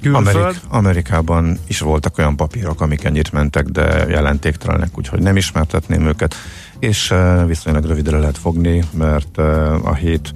[0.00, 0.36] Külföld?
[0.36, 6.34] Amerik, Amerikában is voltak olyan papírok, amik ennyit mentek, de jelentéktelenek, úgyhogy nem ismertetném őket,
[6.78, 7.14] és
[7.46, 9.38] viszonylag rövidre lehet fogni, mert
[9.82, 10.32] a hét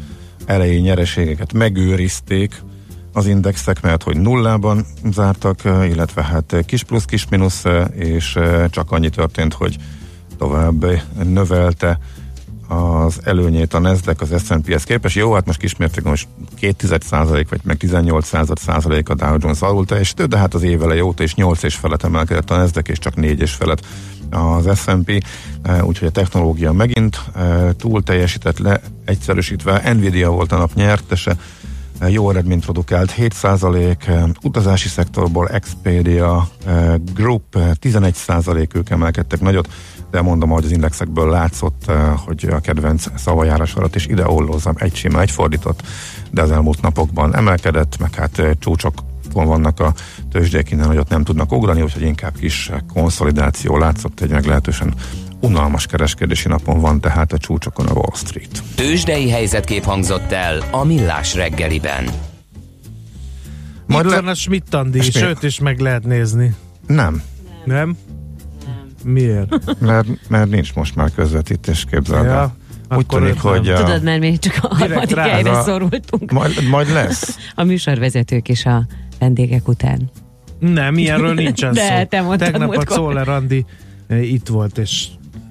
[0.46, 2.62] elejé nyereségeket megőrizték
[3.12, 9.09] az indexek, mert hogy nullában zártak, illetve hát kis plusz, kis mínusz, és csak annyi
[9.09, 9.76] történt, hogy
[10.38, 10.87] tovább
[11.24, 11.98] növelte
[12.68, 15.16] az előnyét a Nasdaq az S&P-hez képest.
[15.16, 16.28] Jó, hát most kismértékben most
[16.61, 20.83] 2 százalék, vagy meg 18 százalék a Dow Jones alul teljesítő, de hát az év
[20.83, 23.87] eleje óta is 8 és felett emelkedett a Nasdaq, és csak 4 és felett
[24.34, 25.24] az S&P,
[25.82, 27.20] úgyhogy a technológia megint
[27.76, 29.92] túl teljesített le, egyszerűsítve.
[29.92, 31.36] Nvidia volt a nap nyertese,
[32.08, 36.48] jó eredményt produkált, 7% utazási szektorból Expedia
[37.14, 37.42] Group
[37.80, 39.68] 11% ők emelkedtek nagyot,
[40.10, 41.92] de mondom, hogy az indexekből látszott,
[42.24, 45.82] hogy a kedvenc szavajárás alatt is ide ollózom egy sima, egy fordított,
[46.30, 48.94] de az elmúlt napokban emelkedett, meg hát csúcsok
[49.42, 49.94] vannak a
[50.32, 54.94] tőzsdék innen, hogy ott nem tudnak ugrani, úgyhogy inkább kis konszolidáció látszott, egy meglehetősen
[55.40, 58.62] unalmas kereskedési napon van tehát a csúcsokon a Wall Street.
[58.74, 62.04] Tőzsdei helyzetkép hangzott el a Millás reggeliben.
[63.86, 64.20] Majd Itt le...
[64.20, 65.16] van a Schmidt-Andi, Schmidt.
[65.26, 66.54] sőt is meg lehet nézni.
[66.86, 67.22] Nem,
[67.64, 67.96] Nem?
[69.04, 69.54] Miért?
[69.80, 72.32] mert, mert nincs most már közvetítés, képzeld el.
[72.32, 72.54] Ja,
[72.96, 73.52] Úgy akkor tűnik, nem.
[73.52, 76.30] hogy a, Tudod, mert mi csak a harmadik helyre a- szorultunk.
[76.32, 77.38] majd, majd lesz.
[77.54, 78.86] A műsorvezetők és a
[79.18, 80.11] vendégek után.
[80.59, 82.05] Nem, ilyenről nincsen De, szó.
[82.09, 82.96] te mondtad Tegnap a múltkor.
[82.96, 83.64] Czoller Andi
[84.07, 85.07] eh, itt volt, és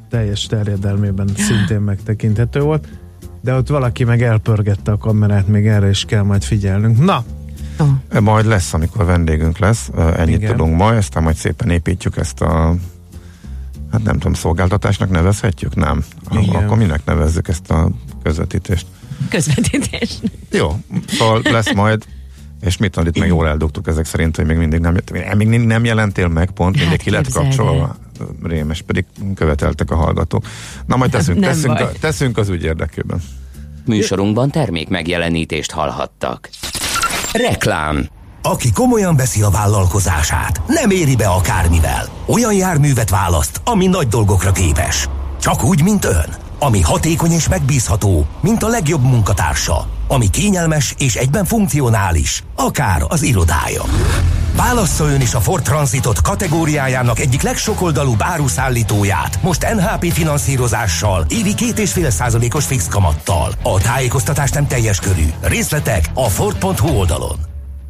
[0.09, 2.87] teljes terjedelmében szintén megtekinthető volt.
[3.41, 7.05] De ott valaki meg elpörgette a kamerát, még erre is kell majd figyelnünk.
[7.05, 7.23] Na,
[7.79, 8.21] Oh.
[8.21, 10.39] Majd lesz, amikor vendégünk lesz, Ö, ennyit Igen.
[10.39, 10.51] Igen.
[10.51, 12.75] tudunk ma, aztán majd szépen építjük ezt a
[13.91, 15.75] hát nem tudom, szolgáltatásnak nevezhetjük?
[15.75, 16.03] Nem.
[16.31, 16.55] Igen.
[16.55, 17.89] Akkor minek nevezzük ezt a
[18.23, 18.85] közvetítést?
[19.29, 20.17] Közvetítés.
[20.51, 22.05] Jó, szóval lesz majd,
[22.65, 24.97] és mit itt meg jól eldugtuk ezek szerint, hogy még mindig nem,
[25.37, 27.95] még nem jelentél meg, pont mindig Hát ki lett kapcsolva.
[28.43, 30.45] Rémes, pedig követeltek a hallgatók.
[30.85, 33.21] Na majd teszünk, Nem teszünk, a, teszünk az ügy érdekében.
[33.85, 36.49] Műsorunkban termék megjelenítést hallhattak.
[37.31, 38.07] Reklám.
[38.41, 42.09] Aki komolyan veszi a vállalkozását, nem éri be akármivel.
[42.25, 45.07] Olyan járművet választ, ami nagy dolgokra képes.
[45.39, 46.42] Csak úgy, mint ön.
[46.63, 49.87] Ami hatékony és megbízható, mint a legjobb munkatársa.
[50.07, 53.83] Ami kényelmes és egyben funkcionális, akár az irodája.
[54.55, 61.79] Válassza ön is a Ford Transitot kategóriájának egyik legsokoldalúbb áruszállítóját, most NHP finanszírozással, évi két
[61.79, 63.51] és fél százalékos fix kamattal.
[63.63, 65.25] A tájékoztatás nem teljes körű.
[65.41, 67.35] Részletek a Ford.hu oldalon.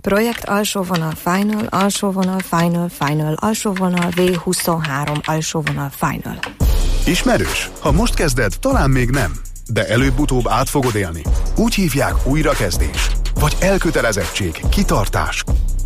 [0.02, 6.38] Projekt alsó vonal final, alsó vonal final, final, alsó vonal V23, alsó vonal final.
[7.06, 7.70] Ismerős?
[7.80, 9.34] Ha most kezded, talán még nem.
[9.68, 11.22] De előbb-utóbb át fogod élni.
[11.56, 13.10] Úgy hívják újrakezdés.
[13.34, 15.44] Vagy elkötelezettség, kitartás.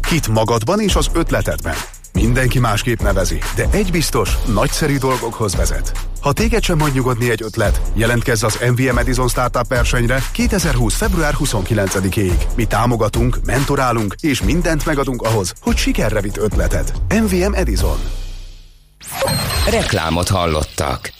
[0.09, 1.75] Hit magadban és az ötletedben.
[2.13, 5.91] Mindenki másképp nevezi, de egy biztos, nagyszerű dolgokhoz vezet.
[6.21, 10.95] Ha téged sem hagy nyugodni egy ötlet, jelentkezz az MVM Edison Startup versenyre 2020.
[10.95, 12.37] február 29-ig.
[12.55, 16.91] Mi támogatunk, mentorálunk és mindent megadunk ahhoz, hogy sikerre vitt ötleted.
[17.09, 18.26] MVM Edison.
[19.69, 21.11] Reklámot hallottak.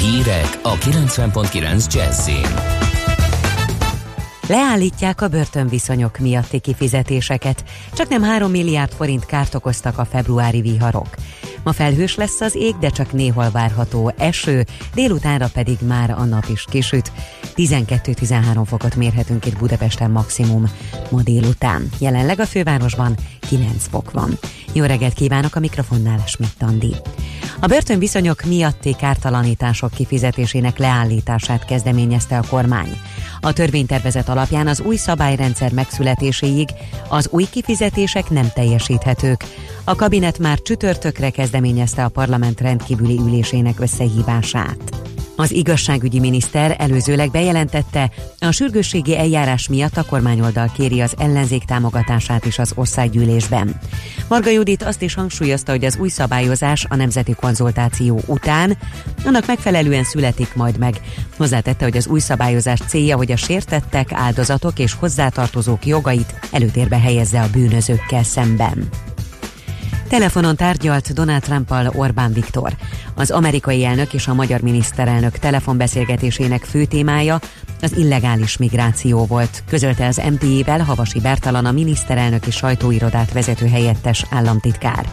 [0.00, 2.78] Hírek a 90.9 Jazzin.
[4.46, 11.08] Leállítják a börtönviszonyok miatti kifizetéseket, csak nem 3 milliárd forint kárt okoztak a februári viharok.
[11.62, 16.44] Ma felhős lesz az ég, de csak néhol várható eső, délutánra pedig már a nap
[16.52, 17.12] is kisüt.
[17.56, 20.64] 12-13 fokot mérhetünk itt Budapesten maximum
[21.10, 21.88] ma délután.
[21.98, 23.16] Jelenleg a fővárosban
[23.48, 24.38] 9 fok van.
[24.72, 26.94] Jó reggelt kívánok a mikrofonnál, Schmidt Andi.
[27.62, 33.00] A börtönviszonyok miatti kártalanítások kifizetésének leállítását kezdeményezte a kormány.
[33.40, 36.68] A törvénytervezet alapján az új szabályrendszer megszületéséig
[37.08, 39.44] az új kifizetések nem teljesíthetők.
[39.84, 45.10] A kabinet már csütörtökre kezdeményezte a parlament rendkívüli ülésének összehívását.
[45.36, 52.44] Az igazságügyi miniszter előzőleg bejelentette, a sürgősségi eljárás miatt a kormányoldal kéri az ellenzék támogatását
[52.44, 53.80] is az országgyűlésben.
[54.28, 58.78] Marga Judit azt is hangsúlyozta, hogy az új szabályozás a nemzeti konzultáció után
[59.24, 61.00] annak megfelelően születik majd meg.
[61.36, 67.40] Hozzátette, hogy az új szabályozás célja, hogy a sértettek, áldozatok és hozzátartozók jogait előtérbe helyezze
[67.40, 68.88] a bűnözőkkel szemben.
[70.10, 72.76] Telefonon tárgyalt Donald Trumpal Orbán Viktor.
[73.14, 77.40] Az amerikai elnök és a magyar miniszterelnök telefonbeszélgetésének fő témája
[77.80, 85.06] az illegális migráció volt, közölte az MTI-vel Havasi Bertalan a miniszterelnöki sajtóirodát vezető helyettes államtitkár.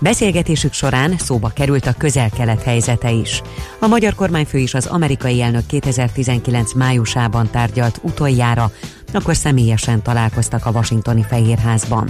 [0.00, 3.42] Beszélgetésük során szóba került a közel-kelet helyzete is.
[3.80, 8.70] A magyar kormányfő is az amerikai elnök 2019 májusában tárgyalt utoljára,
[9.12, 12.08] akkor személyesen találkoztak a washingtoni Fehérházban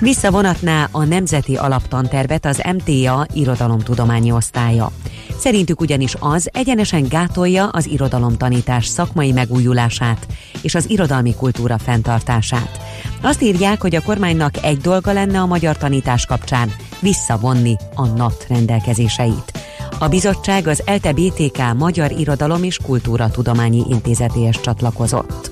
[0.00, 4.90] visszavonatná a Nemzeti Alaptantervet az MTA irodalomtudományi osztálya.
[5.38, 10.26] Szerintük ugyanis az egyenesen gátolja az irodalomtanítás szakmai megújulását
[10.62, 12.80] és az irodalmi kultúra fenntartását.
[13.22, 18.46] Azt írják, hogy a kormánynak egy dolga lenne a magyar tanítás kapcsán visszavonni a NAT
[18.48, 19.52] rendelkezéseit.
[19.98, 25.49] A bizottság az ELTE BTK Magyar Irodalom és Kultúra Tudományi Intézetéhez csatlakozott.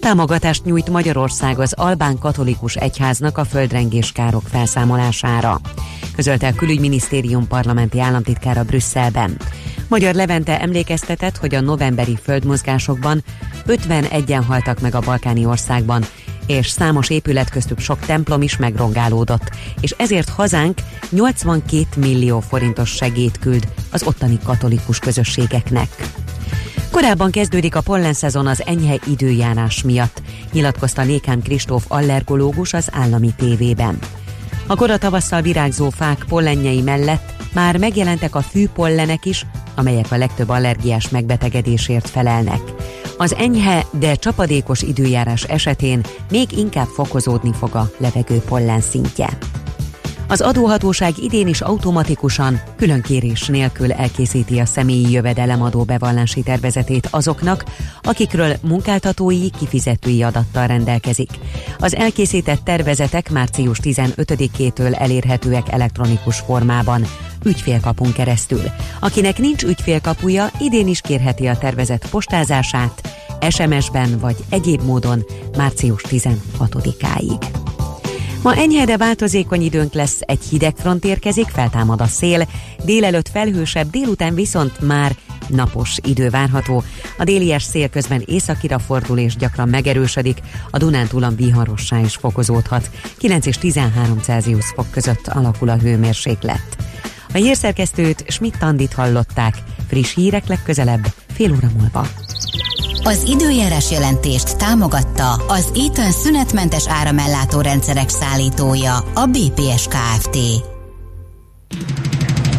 [0.00, 5.60] Támogatást nyújt Magyarország az Albán Katolikus Egyháznak a földrengés károk felszámolására,
[6.16, 9.36] közölte a külügyminisztérium parlamenti államtitkára Brüsszelben.
[9.88, 13.22] Magyar Levente emlékeztetett, hogy a novemberi földmozgásokban
[13.66, 16.04] 51-en haltak meg a balkáni országban,
[16.46, 20.78] és számos épület köztük sok templom is megrongálódott, és ezért hazánk
[21.10, 25.88] 82 millió forintos segét küld az ottani katolikus közösségeknek.
[26.90, 30.22] Korábban kezdődik a pollenszezon az enyhe időjárás miatt,
[30.52, 33.98] nyilatkozta Lékán Kristóf allergológus az állami tévében.
[34.66, 40.48] A kora tavasszal virágzó fák pollenjei mellett már megjelentek a fűpollenek is, amelyek a legtöbb
[40.48, 42.60] allergiás megbetegedésért felelnek.
[43.16, 49.28] Az enyhe, de csapadékos időjárás esetén még inkább fokozódni fog a levegő pollen szintje.
[50.30, 57.64] Az adóhatóság idén is automatikusan, különkérés nélkül elkészíti a személyi jövedelemadó bevallási tervezetét azoknak,
[58.02, 61.30] akikről munkáltatói kifizetői adattal rendelkezik.
[61.78, 67.04] Az elkészített tervezetek március 15-től elérhetőek elektronikus formában,
[67.44, 68.62] ügyfélkapun keresztül.
[69.00, 73.08] Akinek nincs ügyfélkapuja, idén is kérheti a tervezet postázását,
[73.48, 75.24] SMS-ben vagy egyéb módon
[75.56, 77.67] március 16-áig.
[78.42, 82.48] Ma enyhe, de változékony időnk lesz, egy hideg front érkezik, feltámad a szél,
[82.84, 85.16] délelőtt felhősebb, délután viszont már
[85.48, 86.82] napos idő várható.
[87.18, 90.38] A délies szél közben északira fordul és gyakran megerősödik,
[90.70, 92.90] a Dunántúlon viharossá is fokozódhat.
[93.18, 96.76] 9 és 13 Celsius fok között alakul a hőmérséklet.
[97.32, 99.54] A hírszerkesztőt Schmidt Andit hallották,
[99.88, 102.06] friss hírek legközelebb, fél óra múlva.
[103.08, 110.38] Az időjárás jelentést támogatta az Eaton szünetmentes áramellátó rendszerek szállítója, a BPS Kft.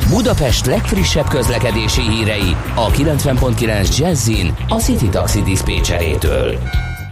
[0.09, 6.59] Budapest legfrissebb közlekedési hírei a 90.9 Jazzin a City Taxi Dispécsejétől.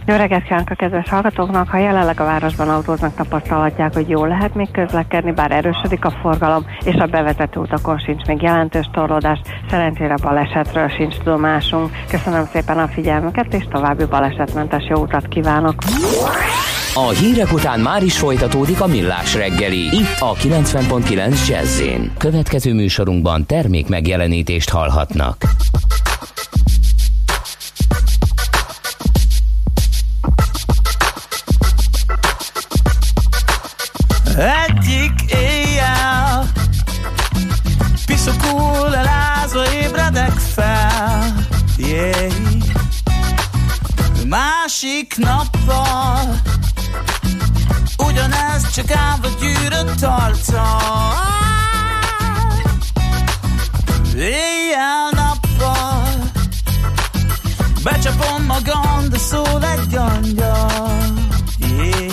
[0.08, 1.68] Jó reggelt kívánok a kedves hallgatóknak!
[1.68, 6.66] Ha jelenleg a városban autóznak, tapasztalhatják, hogy jól lehet még közlekedni, bár erősödik a forgalom,
[6.84, 9.40] és a bevezető utakon sincs még jelentős torlódás.
[9.70, 11.90] Szerencsére balesetről sincs tudomásunk.
[12.10, 15.74] Köszönöm szépen a figyelmüket, és további balesetmentes jó utat kívánok!
[16.94, 22.12] A hírek után már is folytatódik a millás reggeli, itt a 90.9 Jazzin.
[22.18, 25.36] Következő műsorunkban termék megjelenítést hallhatnak.
[44.68, 46.40] Másik nappal.
[47.98, 51.12] Ugyanez csak állva gyűrött arccal
[54.16, 55.50] Éjjel-nappal
[57.82, 61.02] Becsapom magam, de szól egy angyal
[61.58, 62.12] yeah.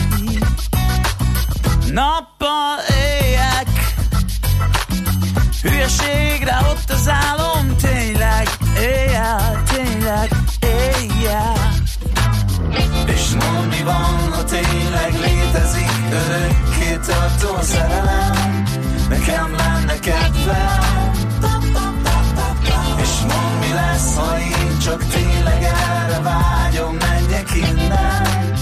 [1.92, 3.96] Nappal éjek.
[5.62, 8.50] Hülyeségre ott az álom Tényleg.
[8.78, 10.32] Éjjel, tényleg.
[10.60, 11.75] Éjjel
[13.06, 18.64] És mondd mi van, ha tényleg létezik Örökké tartó szerelem
[19.10, 21.12] Nekem lenne kedvem
[23.02, 28.54] És mondd mi lesz, ha én csak tényleg erre vágyom Menjek innen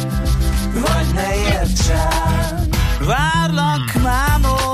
[0.74, 2.70] Vagy ne értsen
[3.00, 4.74] Várlak mámor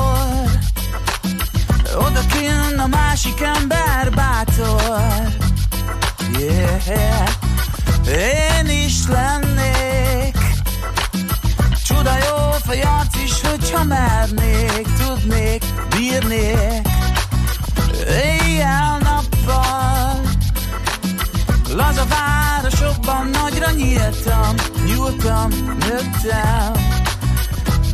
[1.98, 5.02] Odakinn a másik ember bátor.
[6.40, 7.49] Yeah.
[8.10, 10.38] Én is lennék.
[11.86, 16.88] Csuda jó fejac is, hogyha mernék Tudnék, bírnék.
[18.24, 20.22] Éjjel-nappal
[21.74, 24.55] Laza városokban nagyra nyíltam
[24.86, 25.49] Nyúltam,
[25.80, 26.72] nőttem.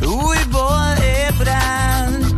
[0.00, 0.94] Újból
[1.28, 2.34] ébren.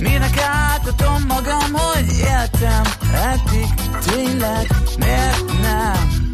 [0.00, 2.82] Minek átadom magam, hogy éltem?
[3.12, 3.68] Eddig
[4.04, 4.66] tényleg
[4.98, 6.25] miért nem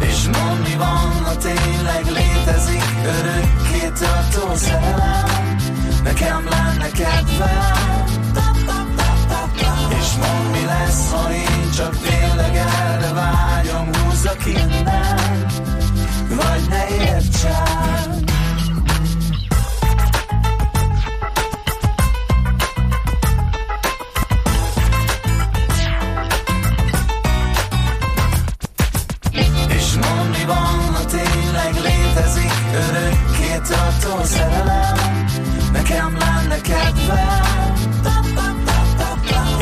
[0.00, 5.56] És mondd mi van, ha tényleg létezik Örökké tartó szerelem?
[6.04, 8.04] Nekem lenne kedvem.
[9.98, 15.46] És mondd mi lesz, ha én csak tényleg erre vágyom Húzzak innen?
[16.28, 18.29] Vagy ne értsem
[34.20, 34.96] tartó szerelem
[35.72, 37.74] Nekem lenne kedvem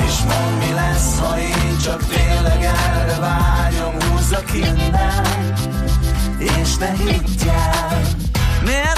[0.07, 5.55] És mondd mi lesz, ha én csak tényleg erre vágyom Húzzak innen
[6.39, 8.01] És ne higgyel
[8.65, 8.98] Miért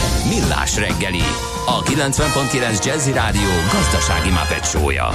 [0.29, 1.21] Millás reggeli,
[1.65, 5.09] a 90.9 Jazzy Rádió gazdasági mapetsója.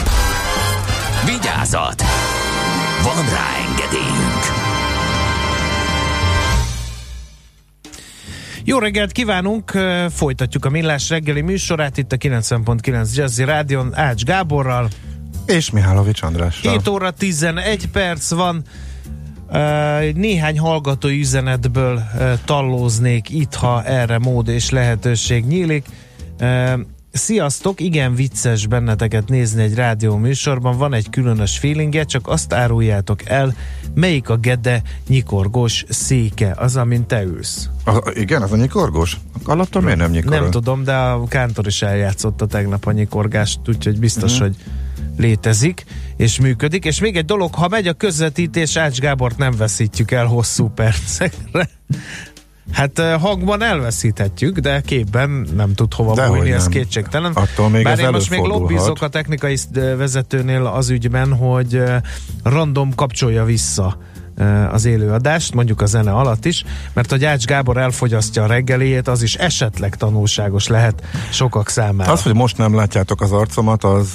[1.25, 2.03] Vigyázat!
[3.03, 4.45] Van rá engedélyünk!
[8.65, 9.73] Jó reggelt kívánunk,
[10.11, 14.89] folytatjuk a Millás reggeli műsorát itt a 90.9 Jazzy Rádion Ács Gáborral.
[15.47, 16.73] És Mihálovics Andrással.
[16.73, 18.65] 7 óra 11 perc van,
[20.15, 22.03] néhány hallgatói üzenetből
[22.45, 25.87] tallóznék itt, ha erre mód és lehetőség nyílik.
[27.13, 33.29] Sziasztok, igen vicces benneteket nézni egy rádió műsorban, van egy különös feelingje, csak azt áruljátok
[33.29, 33.55] el,
[33.95, 37.69] melyik a Gede nyikorgós széke, az, amin te ülsz.
[37.85, 39.17] A, igen, az a nyikorgós?
[39.45, 40.41] Alatta miért nem nyikorog?
[40.41, 44.43] Nem tudom, de a Kántor is eljátszotta tegnap a nyikorgást, úgyhogy biztos, Mhm.
[44.43, 44.57] uh-huh.
[44.57, 44.73] hogy
[45.17, 45.85] létezik
[46.17, 46.85] és működik.
[46.85, 51.69] És még egy dolog, ha megy a közvetítés, Ács Gábort nem veszítjük el hosszú percekre.
[52.73, 57.33] Hát eh, hangban elveszíthetjük, de képben nem tud hova Dehogy bújni, ez kétségtelen.
[57.33, 62.01] Attól még Bár én most még lobbizok a technikai eh, vezetőnél az ügyben, hogy eh,
[62.43, 63.99] random kapcsolja vissza
[64.71, 69.23] az élőadást, mondjuk a zene alatt is, mert a Ács Gábor elfogyasztja a reggeliét, az
[69.23, 72.13] is esetleg tanulságos lehet sokak számára.
[72.13, 74.09] Az, hogy most nem látjátok az arcomat, az,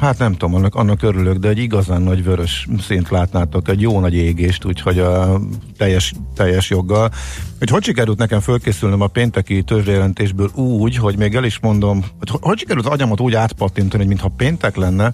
[0.00, 4.00] hát nem tudom, annak, annak örülök, de egy igazán nagy vörös szint látnátok, egy jó
[4.00, 5.40] nagy égést, úgyhogy a
[5.76, 7.10] teljes, teljes joggal.
[7.58, 12.38] Hogy hogy sikerült nekem fölkészülnöm a pénteki törzsjelentésből úgy, hogy még el is mondom, hogy
[12.40, 15.12] hogy sikerült az agyamat úgy átpattintani, hogy mintha péntek lenne,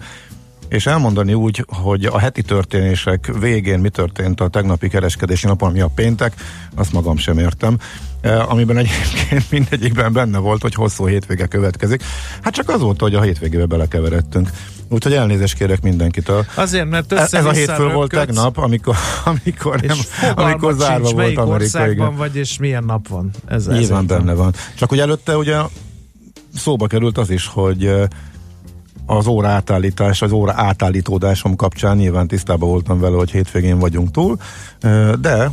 [0.68, 5.80] és elmondani úgy, hogy a heti történések végén mi történt a tegnapi kereskedési napon, ami
[5.80, 6.34] a péntek,
[6.74, 7.78] azt magam sem értem.
[8.20, 12.02] E, amiben egyébként mindegyikben benne volt, hogy hosszú hétvége következik.
[12.42, 14.50] Hát csak az volt, hogy a hétvégébe belekeveredtünk.
[14.88, 16.46] Úgyhogy elnézést kérek mindenkitől.
[16.54, 19.96] Azért, mert Ez, ez a hétfő volt tegnap, amikor, amikor, nem,
[20.34, 21.64] amikor zárva sincs, volt Amerika.
[21.64, 22.16] országban Igen.
[22.16, 23.30] vagy, és milyen nap van.
[23.46, 24.54] Ez, Nyilván ezért benne van.
[24.74, 25.56] Csak hogy előtte ugye
[26.54, 28.06] szóba került az is, hogy eh,
[29.06, 34.36] az óra átállítás, az óra átállítódásom kapcsán nyilván tisztában voltam vele, hogy hétvégén vagyunk túl,
[35.20, 35.50] de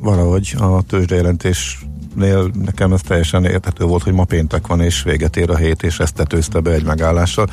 [0.00, 5.50] valahogy a tőzsdejelentésnél nekem ez teljesen érthető volt, hogy ma péntek van, és véget ér
[5.50, 7.48] a hét, és ezt tetőzte be egy megállással.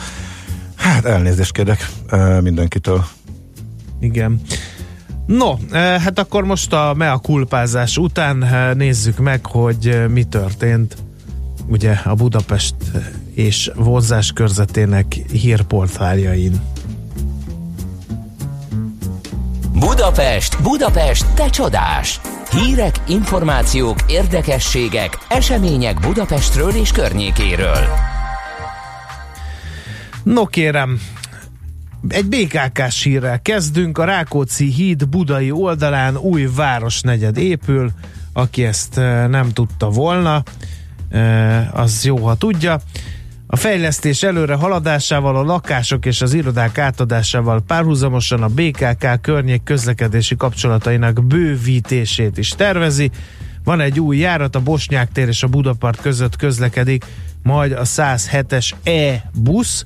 [0.75, 1.91] Hát elnézést kérek
[2.41, 3.05] mindenkitől.
[3.99, 4.41] Igen.
[5.25, 8.45] No, hát akkor most a mea kulpázás után
[8.77, 10.97] nézzük meg, hogy mi történt
[11.67, 12.75] ugye a Budapest
[13.33, 16.61] és vonzás körzetének hírportáljain.
[19.73, 22.19] Budapest, Budapest, te csodás!
[22.51, 27.87] Hírek, információk, érdekességek, események Budapestről és környékéről.
[30.23, 31.01] No kérem,
[32.07, 33.97] egy BKK sírrel kezdünk.
[33.97, 37.91] A Rákóczi híd budai oldalán új városnegyed épül.
[38.33, 40.76] Aki ezt eh, nem tudta volna, eh,
[41.71, 42.79] az jó, ha tudja.
[43.49, 50.35] A fejlesztés előre haladásával, a lakások és az irodák átadásával párhuzamosan a BKK környék közlekedési
[50.35, 53.11] kapcsolatainak bővítését is tervezi.
[53.63, 57.05] Van egy új járat, a Bosnyák tér és a Budapart között közlekedik,
[57.43, 59.83] majd a 107-es E-busz,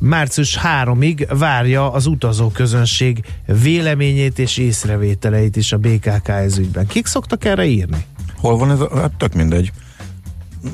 [0.00, 3.24] március 3-ig várja az utazóközönség
[3.62, 6.86] véleményét és észrevételeit is a BKK ez ügyben.
[6.86, 8.04] Kik szoktak erre írni?
[8.36, 8.78] Hol van ez?
[9.00, 9.72] Hát tök mindegy.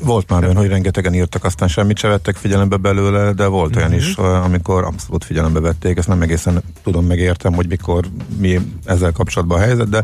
[0.04, 3.78] Volt már olyan, hogy rengetegen írtak, aztán semmit se vettek figyelembe belőle, de volt Mhm.
[3.78, 5.98] olyan is, amikor abszolút figyelembe vették.
[5.98, 8.04] Ezt nem egészen tudom, megértem, hogy mikor
[8.38, 10.02] mi ezzel kapcsolatban a helyzet, de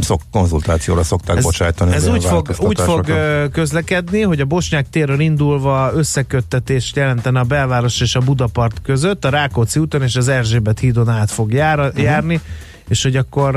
[0.00, 1.90] szok, konzultációra szokták bocsájtani.
[1.94, 3.06] az ez úgy fog, úgy fog
[3.52, 9.28] közlekedni, hogy a Bosnyák téről indulva összeköttetést jelentene a belváros és a Budapart között, a
[9.28, 11.86] Rákóczi úton és az Erzsébet hídon át fog jár, Mhm.
[11.86, 12.02] uh-huh.
[12.02, 12.40] járni,
[12.88, 13.56] és hogy akkor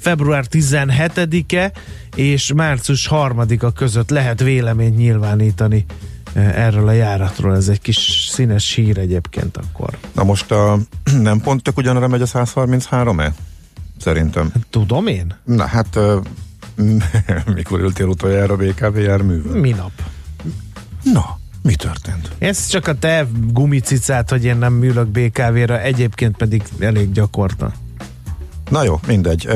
[0.00, 1.72] február 17-e
[2.16, 5.84] és március 3-a között lehet véleményt nyilvánítani
[6.34, 7.56] ö, erről a járatról.
[7.56, 9.98] Ez egy kis színes hír egyébként akkor.
[10.12, 10.78] Na most a,
[11.28, 13.34] nem pont tök ugyanarra megy a 133-e?
[13.98, 14.52] Szerintem.
[14.70, 15.34] Tudom én?
[15.44, 15.98] Na hát,
[17.54, 19.58] mikor ültél utoljára BKV járművön?
[19.58, 19.92] Minap.
[21.02, 22.30] Na, mi történt?
[22.38, 27.72] Ez csak a te gumicicát, hogy én nem ülök BKV-ra, egyébként pedig elég gyakorta.
[28.70, 29.48] Na jó, mindegy.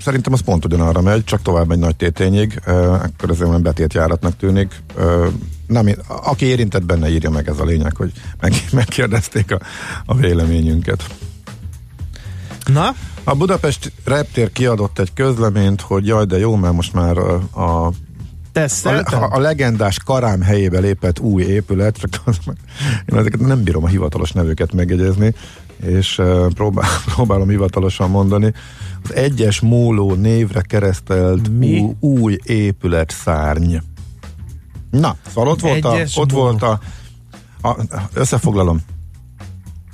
[0.00, 4.36] Szerintem az pont ugyanarra megy, csak tovább egy nagy tétényig, akkor ez olyan betét járatnak
[4.36, 4.82] tűnik.
[5.66, 9.58] Nem, aki érintett benne írja meg ez a lényeg, hogy meg, megkérdezték a,
[10.06, 11.06] a véleményünket.
[12.72, 12.94] Na?
[13.24, 17.92] A Budapest reptér kiadott egy közleményt, hogy jaj, de jó, mert most már a, a
[18.84, 22.38] a, a legendás Karám helyébe lépett új épület, csak az,
[23.12, 25.34] én ezeket nem bírom a hivatalos nevüket megjegyezni,
[25.82, 26.22] és
[26.54, 28.52] próbál, próbálom hivatalosan mondani.
[29.04, 33.76] Az egyes móló névre keresztelt új, új épület szárny.
[34.90, 36.80] Na, szóval ott volt, a, ott volt a,
[37.62, 37.76] a,
[38.14, 38.80] összefoglalom.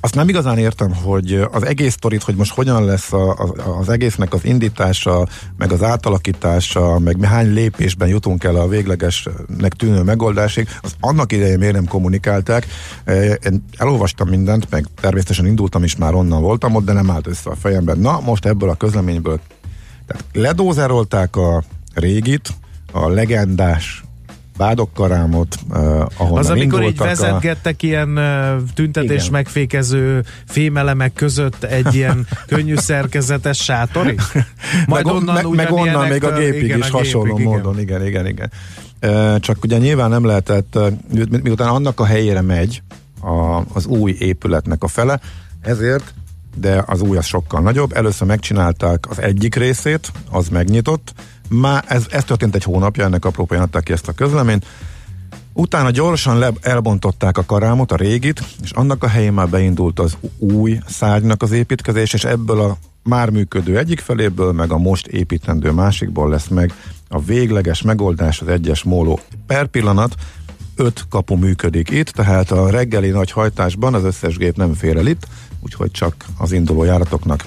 [0.01, 3.89] Azt nem igazán értem, hogy az egész sztorit, hogy most hogyan lesz a, a, az
[3.89, 5.27] egésznek az indítása,
[5.57, 11.59] meg az átalakítása, meg hány lépésben jutunk el a véglegesnek tűnő megoldásig, az annak idején
[11.59, 12.67] miért nem kommunikálták.
[13.05, 17.27] Eh, Én elolvastam mindent, meg természetesen indultam is már onnan voltam ott, de nem állt
[17.27, 17.99] össze a fejemben.
[17.99, 19.41] Na, most ebből a közleményből
[20.07, 22.49] tehát ledózerolták a régit,
[22.93, 24.03] a legendás
[24.59, 25.77] Vádokkarámot, uh,
[26.17, 29.33] ahonnan Az, amikor így indultak a- vezetgettek ilyen uh, tüntetés Igen.
[29.33, 34.15] megfékező fémelemek között egy ilyen könnyű szerkezetes sátori?
[34.87, 37.57] meg, meg, meg onnan még a ugyanilyenektől- gépig igen, is a hasonló gépig, igen.
[37.57, 38.51] módon, igen, igen, igen.
[39.01, 40.79] E, csak ugye nyilván nem lehetett,
[41.13, 42.83] mi- miután annak a helyére megy
[43.21, 45.21] a, az új épületnek a fele,
[45.61, 46.15] ezért,
[46.57, 51.13] de az új az sokkal nagyobb, először megcsinálták az egyik részét, az megnyitott,
[51.49, 54.67] már ez, ez történt egy hónapja, ennek apropóján adták ki ezt a közleményt,
[55.53, 60.17] Utána gyorsan le, elbontották a karámot, a régit, és annak a helyén már beindult az
[60.39, 65.71] új szárnynak az építkezés, és ebből a már működő egyik feléből, meg a most építendő
[65.71, 66.73] másikból lesz meg
[67.09, 69.21] a végleges megoldás az egyes móló.
[69.47, 70.15] Per pillanat
[70.77, 75.07] öt kapu működik itt, tehát a reggeli nagy hajtásban az összes gép nem fér el
[75.07, 75.27] itt,
[75.61, 77.47] úgyhogy csak az induló járatoknak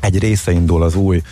[0.00, 1.22] egy része indul az új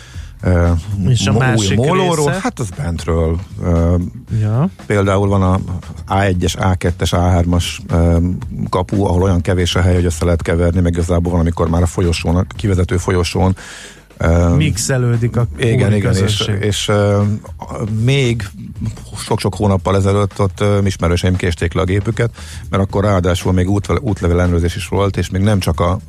[0.43, 0.69] uh,
[1.07, 2.39] És a másik mólóról, része?
[2.41, 4.01] hát az bentről uh,
[4.39, 4.69] Ja.
[4.85, 5.59] Például van a
[6.07, 8.37] A1-es, A2-es, A3-as em,
[8.69, 11.81] kapu, ahol olyan kevés a hely, hogy össze lehet keverni, meg igazából van, amikor már
[11.81, 13.55] a folyosón, a kivezető folyosón
[14.17, 16.91] em, Mixelődik a igen, igen, és, és
[18.01, 18.43] még
[19.17, 22.29] sok-sok hónappal ezelőtt ott em, ismerőseim késték le a gépüket,
[22.69, 23.69] mert akkor ráadásul még
[24.01, 25.99] útlevél ellenőrzés is volt, és még nem csak a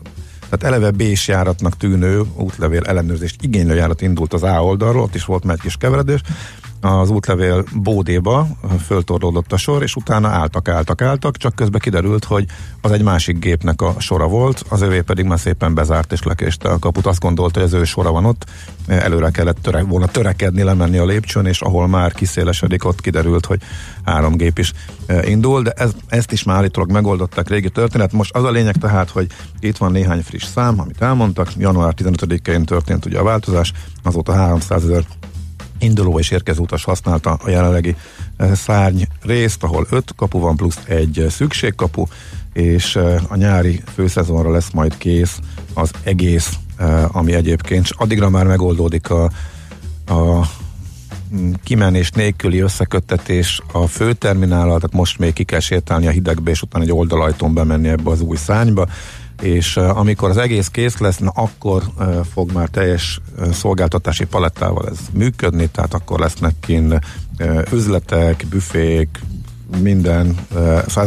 [0.48, 5.24] tehát eleve B-s járatnak tűnő útlevél ellenőrzést igénylő járat indult az A oldalról, ott is
[5.24, 6.20] volt már egy kis keveredés,
[6.80, 8.46] az útlevél bódéba
[8.86, 12.44] föltorlódott a sor, és utána álltak, álltak, álltak, csak közben kiderült, hogy
[12.80, 16.68] az egy másik gépnek a sora volt, az övé pedig már szépen bezárt és lekéste
[16.68, 17.06] a kaput.
[17.06, 18.44] Azt gondolta, hogy az ő sora van ott,
[18.86, 23.60] előre kellett töre, volna törekedni, lemenni a lépcsőn, és ahol már kiszélesedik, ott kiderült, hogy
[24.04, 24.72] három gép is
[25.06, 28.12] e, indul, de ez, ezt is már állítólag megoldották régi történet.
[28.12, 29.26] Most az a lényeg tehát, hogy
[29.60, 33.72] itt van néhány friss szám, amit elmondtak, január 15-én történt ugye a változás,
[34.02, 35.04] azóta 300 ezer
[35.78, 37.96] induló és érkező utas használta a jelenlegi
[38.36, 42.06] eh, szárny részt, ahol öt kapu van, plusz egy eh, szükségkapu,
[42.52, 45.38] és eh, a nyári főszezonra lesz majd kész
[45.74, 46.52] az egész,
[47.08, 49.30] ami egyébként, addigra már megoldódik a,
[50.06, 50.48] a
[51.34, 56.62] mm, kimenés nélküli összeköttetés a főterminállal, tehát most még ki kell sétálni a hidegbe, és
[56.62, 58.86] utána egy oldalajtón bemenni ebbe az új szányba,
[59.40, 61.82] és amikor az egész kész lesz, na akkor
[62.32, 63.20] fog már teljes
[63.52, 66.98] szolgáltatási palettával ez működni, tehát akkor lesznek kint
[67.72, 69.20] üzletek, büfék,
[69.82, 70.38] minden,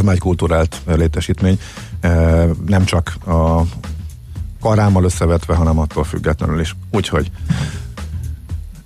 [0.08, 1.60] egy kulturált létesítmény,
[2.66, 3.62] nem csak a
[4.62, 6.76] karámmal összevetve, hanem attól függetlenül is.
[6.92, 7.32] Úgyhogy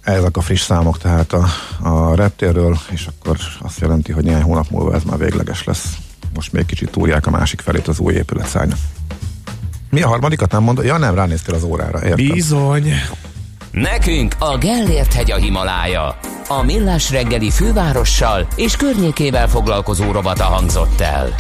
[0.02, 1.46] ezek a friss számok tehát a,
[1.80, 5.98] a reptérről, és akkor azt jelenti, hogy néhány hónap múlva ez már végleges lesz.
[6.34, 8.76] Most még kicsit túrják a másik felét az új épület szárnya.
[9.96, 10.86] Mi a harmadikat nem mondod?
[10.86, 12.26] Ja nem, ránéztél az órára, értem.
[12.26, 12.94] Bizony.
[13.72, 16.18] Nekünk a Gellért hegy a Himalája.
[16.48, 21.36] A Millás reggeli fővárossal és környékével foglalkozó robata hangzott el.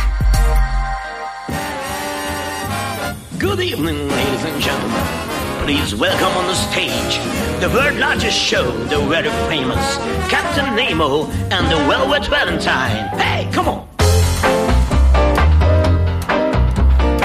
[3.39, 5.05] Good evening, ladies and gentlemen.
[5.65, 7.19] Please welcome on the stage
[7.59, 9.97] the world largest show, the very famous
[10.29, 13.19] Captain Nemo and the Velvet Valentine.
[13.19, 13.83] Hey, come on!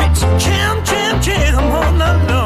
[0.04, 0.89] It's jam, jam,
[1.20, 2.39] jam all night long.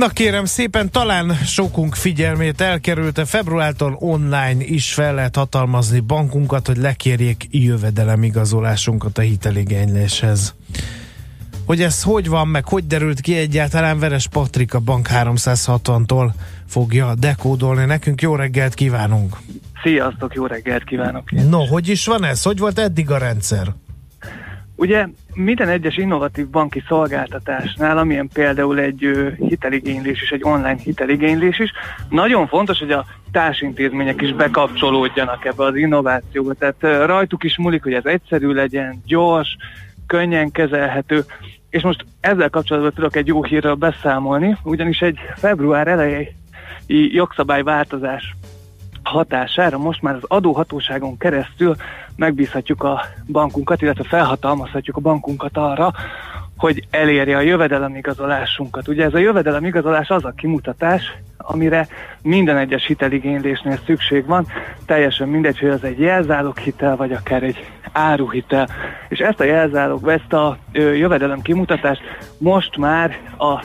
[0.00, 6.76] Na kérem szépen, talán sokunk figyelmét elkerülte, februártól online is fel lehet hatalmazni bankunkat, hogy
[6.76, 10.54] lekérjék jövedelemigazolásunkat a hiteligényléshez.
[11.66, 16.30] Hogy ez hogy van, meg hogy derült ki egyáltalán, Veres Patrik a Bank 360-tól
[16.66, 17.84] fogja dekódolni.
[17.84, 19.36] Nekünk jó reggelt kívánunk!
[19.82, 21.30] Sziasztok, jó reggelt kívánok!
[21.30, 22.42] No, hogy is van ez?
[22.42, 23.74] Hogy volt eddig a rendszer?
[24.80, 31.72] Ugye minden egyes innovatív banki szolgáltatásnál, amilyen például egy hiteligénylés is, egy online hiteligénylés is,
[32.08, 36.54] nagyon fontos, hogy a társintézmények is bekapcsolódjanak ebbe az innovációba.
[36.54, 39.56] Tehát rajtuk is múlik, hogy ez egyszerű legyen, gyors,
[40.06, 41.24] könnyen kezelhető,
[41.70, 46.34] és most ezzel kapcsolatban tudok egy jó hírről beszámolni, ugyanis egy február elejei
[46.86, 48.34] jogszabályváltozás
[49.10, 51.76] hatására most már az adóhatóságon keresztül
[52.16, 55.92] megbízhatjuk a bankunkat, illetve felhatalmazhatjuk a bankunkat arra,
[56.56, 58.88] hogy elérje a jövedelemigazolásunkat.
[58.88, 61.02] Ugye ez a jövedelemigazolás az a kimutatás,
[61.36, 61.88] amire
[62.22, 64.46] minden egyes hiteligénylésnél szükség van,
[64.86, 68.68] teljesen mindegy, hogy az egy jelzáloghitel, vagy akár egy áruhitel.
[69.08, 72.00] És ezt a jelzálog, ezt a ö, jövedelem kimutatást
[72.38, 73.64] most már a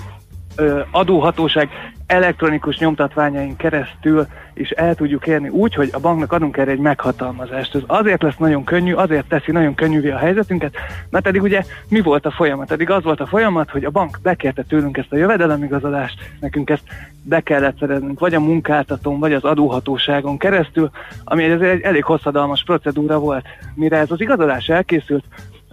[0.56, 1.70] ö, adóhatóság
[2.08, 7.76] elektronikus nyomtatványain keresztül is el tudjuk érni úgy, hogy a banknak adunk erre egy meghatalmazást.
[7.76, 10.76] Ez azért lesz nagyon könnyű, azért teszi nagyon könnyűvé a helyzetünket,
[11.10, 12.72] mert eddig ugye mi volt a folyamat?
[12.72, 16.84] Eddig az volt a folyamat, hogy a bank bekérte tőlünk ezt a jövedelemigazolást, nekünk ezt
[17.24, 20.89] be kellett szereznünk, vagy a munkáltatón, vagy az adóhatóságon keresztül,
[21.24, 23.45] ami egy, egy elég hosszadalmas procedúra volt.
[23.74, 25.24] Mire ez az igazolás elkészült,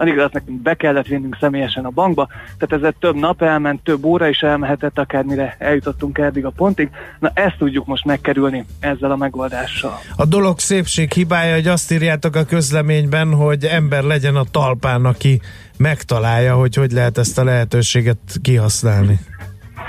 [0.03, 2.29] addig azt nekünk be kellett vinnünk személyesen a bankba,
[2.59, 6.91] tehát ez több nap elment, több óra is elmehetett, akármire eljutottunk eddig a pontig.
[7.19, 9.99] Na ezt tudjuk most megkerülni ezzel a megoldással.
[10.17, 15.41] A dolog szépség hibája, hogy azt írjátok a közleményben, hogy ember legyen a talpán, aki
[15.79, 19.19] megtalálja, hogy hogy lehet ezt a lehetőséget kihasználni.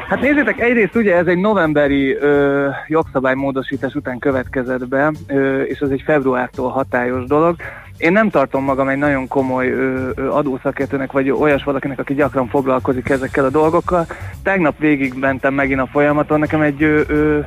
[0.09, 5.89] Hát nézzétek, egyrészt ugye ez egy novemberi ö, jogszabálymódosítás után következett be, ö, és ez
[5.89, 7.55] egy februártól hatályos dolog.
[8.03, 12.47] Én nem tartom magam egy nagyon komoly ö, ö, adószakértőnek, vagy olyas valakinek, aki gyakran
[12.47, 14.05] foglalkozik ezekkel a dolgokkal.
[14.43, 17.39] Tegnap végig mentem megint a folyamaton, nekem egy ö, ö,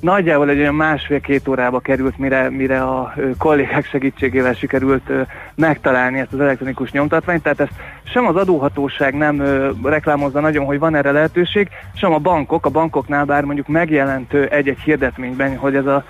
[0.00, 5.20] nagyjából egy olyan másfél-két órába került, mire, mire a ö, kollégák segítségével sikerült ö,
[5.54, 7.72] megtalálni ezt az elektronikus nyomtatványt, tehát ezt
[8.04, 12.70] sem az adóhatóság nem ö, reklámozza nagyon, hogy van erre lehetőség, sem a bankok, a
[12.70, 16.02] bankoknál bár mondjuk megjelent egy-egy hirdetményben, hogy ez az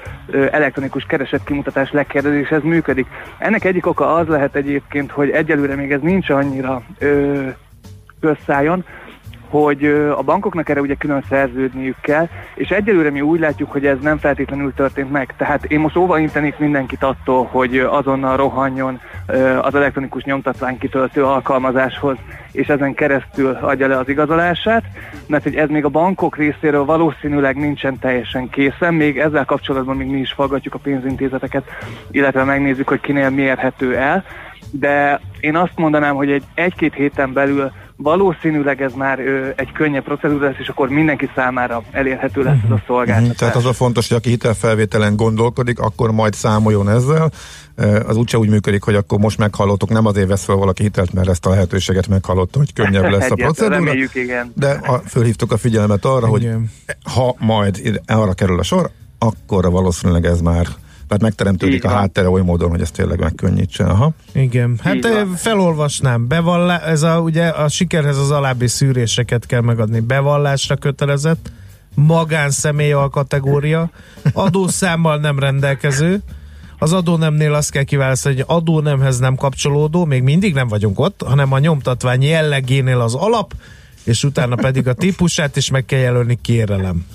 [0.50, 3.07] elektronikus keresetkimutatás lekérdezés, ez működik.
[3.38, 7.49] Ennek egyik oka az lehet egyébként, hogy egyelőre még ez nincs annyira ö,
[8.20, 8.84] közszájon,
[9.53, 9.84] hogy
[10.16, 14.18] a bankoknak erre ugye külön szerződniük kell, és egyelőre mi úgy látjuk, hogy ez nem
[14.18, 15.34] feltétlenül történt meg.
[15.36, 19.00] Tehát én most óvaintenék mindenkit attól, hogy azonnal rohanjon
[19.62, 22.16] az elektronikus nyomtatvány kitöltő alkalmazáshoz,
[22.53, 24.82] és ezen keresztül adja le az igazolását,
[25.26, 30.07] mert hogy ez még a bankok részéről valószínűleg nincsen teljesen készen, még ezzel kapcsolatban még
[30.07, 31.64] mi is faggatjuk a pénzintézeteket,
[32.11, 34.24] illetve megnézzük, hogy kinél mérhető el,
[34.70, 37.72] de én azt mondanám, hogy egy egy-két héten belül
[38.03, 42.70] valószínűleg ez már ö, egy könnyebb procedúra lesz, és akkor mindenki számára elérhető lesz ez
[42.70, 43.36] a szolgáltatás.
[43.36, 47.30] Tehát az a fontos, hogy aki hitelfelvételen gondolkodik, akkor majd számoljon ezzel.
[48.07, 51.28] Az úgyse úgy működik, hogy akkor most meghallottuk, nem azért vesz fel valaki hitelt, mert
[51.28, 53.74] ezt a lehetőséget meghallotta, hogy könnyebb lesz a procedúra.
[53.74, 54.53] Reméljük, igen.
[54.55, 56.70] De a, fölhívtuk a figyelmet arra, hogy Igen.
[57.14, 60.66] ha majd ide- arra kerül a sor, akkor valószínűleg ez már
[61.12, 63.84] tehát megteremtődik Így a háttere oly módon, hogy ez tényleg megkönnyítse.
[63.84, 64.12] Aha.
[64.32, 65.12] Igen, hát van.
[65.12, 66.26] ö, felolvasnám.
[66.26, 70.00] Bevallá, ez a, ugye a sikerhez az alábbi szűréseket kell megadni.
[70.00, 71.50] Bevallásra kötelezett,
[71.94, 73.90] magánszemély a kategória,
[74.32, 76.20] adószámmal nem rendelkező,
[76.78, 81.52] az adónemnél azt kell kiválasztani, hogy adónemhez nem kapcsolódó, még mindig nem vagyunk ott, hanem
[81.52, 83.54] a nyomtatvány jellegénél az alap,
[84.04, 87.06] és utána pedig a típusát is meg kell jelölni kérelem.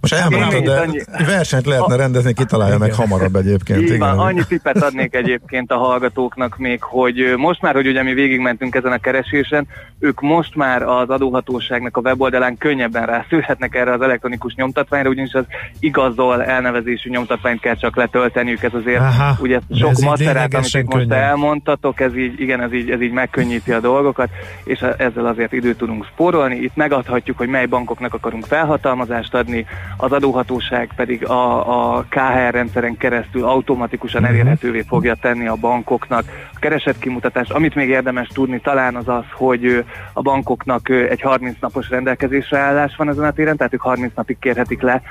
[0.00, 3.80] Most elmondtad, de annyi- versenyt lehetne rendezni, kitalálja meg hamarabb egyébként.
[3.80, 4.18] Így van, igen.
[4.18, 8.92] annyi tippet adnék egyébként a hallgatóknak még, hogy most már, hogy ugye mi végigmentünk ezen
[8.92, 9.66] a keresésen,
[9.98, 15.44] ők most már az adóhatóságnak a weboldalán könnyebben rászülhetnek erre az elektronikus nyomtatványra, ugyanis az
[15.78, 22.00] igazol elnevezésű nyomtatványt kell csak letölteniük, ez azért Aha, ugye sok macerát, amit most elmondtatok,
[22.00, 24.28] ez így, igen, ez így, ez így megkönnyíti a dolgokat,
[24.64, 26.56] és ezzel azért időt tudunk spórolni.
[26.56, 29.66] Itt megadhatjuk, hogy mely bankoknak akarunk felhatalmazást adni,
[29.96, 34.30] az adóhatóság pedig a, a KHR rendszeren keresztül automatikusan Mhm.
[34.30, 36.24] elérhetővé fogja tenni a bankoknak
[36.54, 37.50] a keresetkimutatást.
[37.50, 42.96] Amit még érdemes tudni talán az az, hogy a bankoknak egy 30 napos rendelkezésre állás
[42.96, 45.02] van ezen a téren, tehát ők 30 napig kérhetik le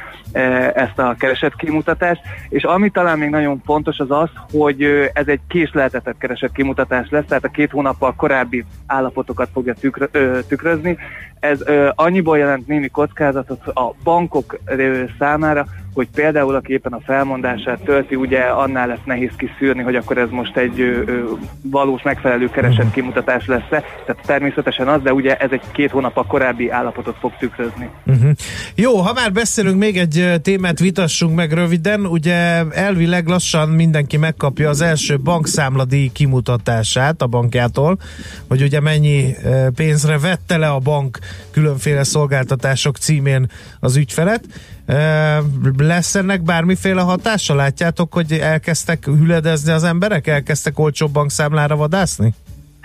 [0.74, 4.84] ezt a keresetkimutatást, és ami talán még nagyon fontos az az, hogy
[5.14, 9.74] ez egy késleltetett keresetkimutatás lesz, tehát a két hónappal korábbi állapotokat fogja
[10.48, 10.98] tükrözni.
[11.46, 15.66] Ez ö, annyiból jelent némi kockázatot a bankok ö, számára,
[15.96, 20.30] hogy például aki éppen a felmondását tölti, ugye annál lesz nehéz kiszűrni, hogy akkor ez
[20.30, 21.24] most egy ö, ö,
[21.62, 23.84] valós megfelelő keresett kimutatás lesz-e.
[24.06, 27.90] Tehát természetesen az, de ugye ez egy két hónap a korábbi állapotot fog tükrözni.
[28.06, 28.32] Uh-huh.
[28.76, 32.06] Jó, ha már beszélünk, még egy témát vitassunk meg röviden.
[32.06, 37.98] Ugye elvileg lassan mindenki megkapja az első bankszámladíj kimutatását a bankjától,
[38.48, 39.36] hogy ugye mennyi
[39.76, 41.20] pénzre vette le a bank
[41.52, 44.44] különféle szolgáltatások címén az ügyfelet.
[45.78, 47.56] Lesz ennek bármiféle hatása?
[47.56, 50.28] Látjátok, hogy elkezdtek hüledezni az emberek?
[50.28, 52.34] Elkezdtek olcsóbb bankszámlára vadászni?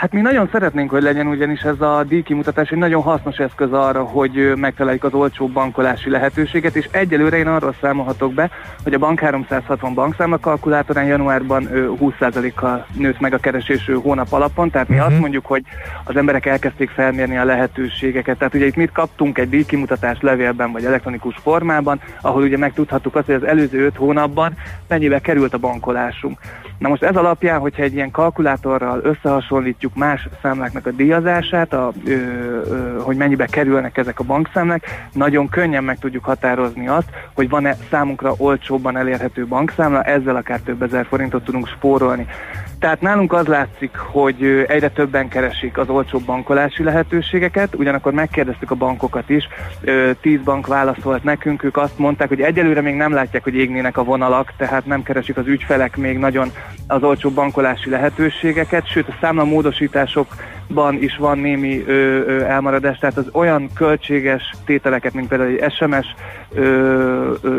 [0.00, 4.02] Hát mi nagyon szeretnénk, hogy legyen, ugyanis ez a díjkimutatás egy nagyon hasznos eszköz arra,
[4.02, 8.50] hogy ö, megtaláljuk az olcsó bankolási lehetőséget, és egyelőre én arról számolhatok be,
[8.82, 14.70] hogy a Bank 360 bankszámla kalkulátorán januárban ö, 20%-kal nőtt meg a keresés hónap alapon,
[14.70, 15.04] tehát mi Mhm.
[15.04, 15.62] azt mondjuk, hogy
[16.04, 18.38] az emberek elkezdték felmérni a lehetőségeket.
[18.38, 23.26] Tehát ugye itt mit kaptunk egy díjkimutatást levélben vagy elektronikus formában, ahol ugye megtudhattuk azt,
[23.26, 24.52] hogy az előző 5 hónapban
[24.88, 26.38] mennyibe került a bankolásunk.
[26.78, 32.10] Na most ez alapján, hogyha egy ilyen kalkulátorral összehasonlítjuk más számláknak a díjazását, a, ö,
[32.10, 37.76] ö, hogy mennyibe kerülnek ezek a bankszámlák, nagyon könnyen meg tudjuk határozni azt, hogy van-e
[37.90, 42.26] számunkra olcsóbban elérhető bankszámla, ezzel akár több ezer forintot tudunk spórolni.
[42.80, 48.74] Tehát nálunk az látszik, hogy egyre többen keresik az olcsóbb bankolási lehetőségeket, ugyanakkor megkérdeztük a
[48.74, 49.48] bankokat is,
[50.20, 54.04] tíz bank válaszolt nekünk, ők azt mondták, hogy egyelőre még nem látják, hogy égnének a
[54.04, 56.52] vonalak, tehát nem keresik az ügyfelek még nagyon
[56.86, 61.84] az olcsóbb bankolási lehetőségeket, sőt a számla módosításokban is van némi
[62.46, 66.06] elmaradás, tehát az olyan költséges tételeket, mint például egy SMS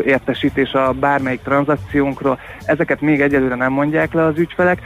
[0.04, 4.80] értesítés a bármelyik tranzakciónkról, ezeket még egyelőre nem mondják le az ügyfelek,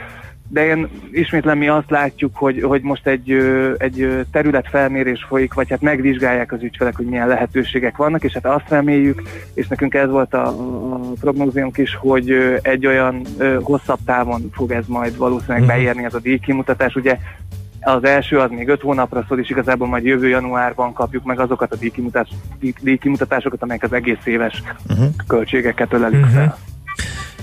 [0.49, 3.31] de én ismétlen mi azt látjuk, hogy, hogy most egy,
[3.77, 8.69] egy területfelmérés folyik, vagy hát megvizsgálják az ügyfelek, hogy milyen lehetőségek vannak, és hát azt
[8.69, 9.21] reméljük,
[9.53, 10.47] és nekünk ez volt a,
[10.93, 13.21] a prognóziunk is, hogy egy olyan
[13.61, 15.67] hosszabb távon fog ez majd valószínűleg Mhm.
[15.71, 16.95] beérni ez a díjkimutatás.
[16.95, 17.17] Ugye
[17.81, 21.71] az első az még öt hónapra szól, és igazából majd jövő januárban kapjuk meg azokat
[21.73, 22.29] a díjkimutatás,
[22.59, 25.07] díj- díjkimutatásokat, amelyek az egész éves Uh-huh.
[25.27, 26.29] költségeket ölelik Mhm.
[26.33, 26.57] fel.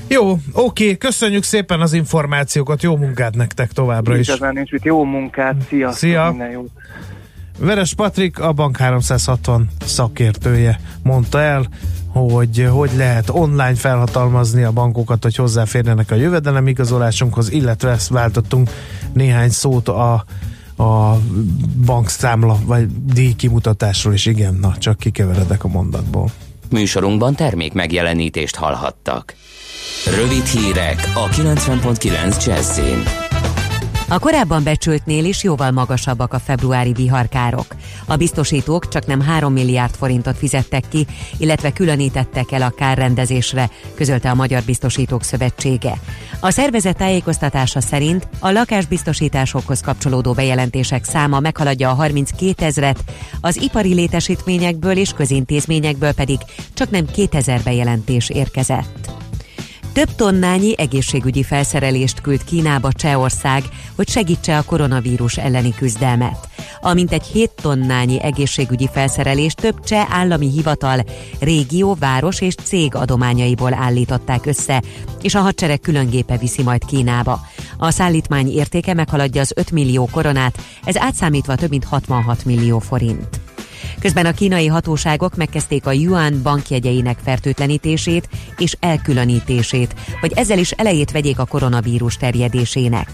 [0.09, 4.29] Jó, oké, köszönjük szépen az információkat, jó munkát nektek továbbra is.
[4.29, 4.85] Igazán nincs mit.
[4.85, 6.29] Jó munkát, sziasztok, Szia.
[6.29, 6.71] minden jót.
[7.59, 11.67] Veres Patrik, a Bank 360 szakértője mondta el,
[12.09, 18.71] hogy hogy lehet online felhatalmazni a bankokat, hogy hozzáférjenek a jövedelem igazolásunkhoz, illetve ezt váltottunk
[19.13, 20.25] néhány szót a,
[20.77, 21.19] a
[21.85, 26.31] bankszámla vagy díjkimutatásról is, igen, na, csak kikeveredek a mondatból.
[26.71, 29.35] Műsorunkban termék megjelenítést hallhattak.
[30.07, 33.03] Rövid hírek a 90.9 Jazzin.
[34.09, 37.67] A korábban becsültnél is jóval magasabbak a februári viharkárok.
[38.07, 44.31] A biztosítók csak nem 3 milliárd forintot fizettek ki, illetve különítettek el a kárrendezésre, közölte
[44.31, 45.99] a Magyar Biztosítók Szövetsége.
[46.41, 53.05] A szervezet tájékoztatása szerint a lakásbiztosításokhoz kapcsolódó bejelentések száma meghaladja a 32 ezret,
[53.41, 56.39] az ipari létesítményekből és közintézményekből pedig
[56.75, 59.24] csak nem 2000 bejelentés érkezett.
[59.95, 63.63] Több tonnányi egészségügyi felszerelést küld Kínába Csehország,
[63.97, 66.49] hogy segítse a koronavírus elleni küzdelmet.
[66.81, 71.05] A mintegy 7 tonnányi egészségügyi felszerelést több cseh állami hivatal,
[71.41, 74.83] régió, város és cég adományaiból állították össze,
[75.23, 77.41] és a hadsereg különgépe viszi majd Kínába.
[77.79, 83.44] A szállítmány értéke meghaladja az 5 millió koronát, ez átszámítva több mint 66 millió forint.
[84.01, 88.29] Közben a kínai hatóságok megkezdték a yuan bankjegyeinek fertőtlenítését
[88.59, 93.09] és elkülönítését, hogy ezzel is elejét vegyék a koronavírus terjedésének.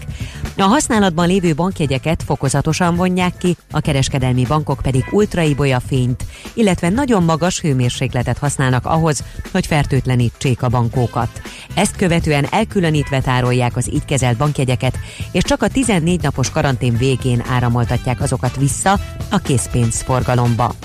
[0.57, 7.23] A használatban lévő bankjegyeket fokozatosan vonják ki, a kereskedelmi bankok pedig ultraibolya fényt, illetve nagyon
[7.23, 11.41] magas hőmérsékletet használnak ahhoz, hogy fertőtlenítsék a bankókat.
[11.73, 14.97] Ezt követően elkülönítve tárolják az így kezelt bankjegyeket,
[15.31, 20.75] és csak a 14 napos karantén végén áramoltatják azokat vissza a készpénzforgalomba.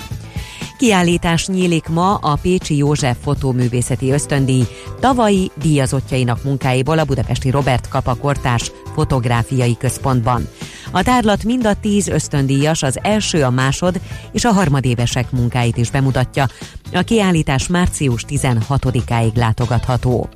[0.77, 4.63] Kiállítás nyílik ma a Pécsi József fotóművészeti ösztöndíj
[4.99, 10.47] tavalyi díjazottjainak munkáiból a budapesti Robert Kapa Kortárs Fotográfiai Központban.
[10.91, 14.01] A tárlat mind a tíz ösztöndíjas, az első, a másod
[14.31, 16.47] és a harmadévesek munkáit is bemutatja.
[16.93, 20.29] A kiállítás március 16-áig látogatható.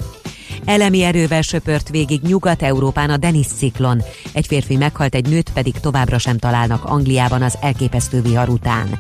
[0.66, 4.02] Elemi erővel söpört végig Nyugat-Európán a Denis ciklon.
[4.34, 8.98] Egy férfi meghalt, egy nőt pedig továbbra sem találnak Angliában az elképesztő vihar után.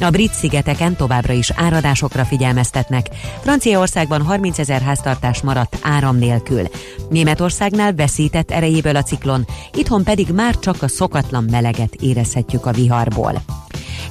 [0.00, 3.06] A brit szigeteken továbbra is áradásokra figyelmeztetnek.
[3.40, 6.68] Franciaországban 30 ezer háztartás maradt áram nélkül.
[7.10, 13.42] Németországnál veszített erejéből a ciklon, itthon pedig már csak a szokatlan meleget érezhetjük a viharból.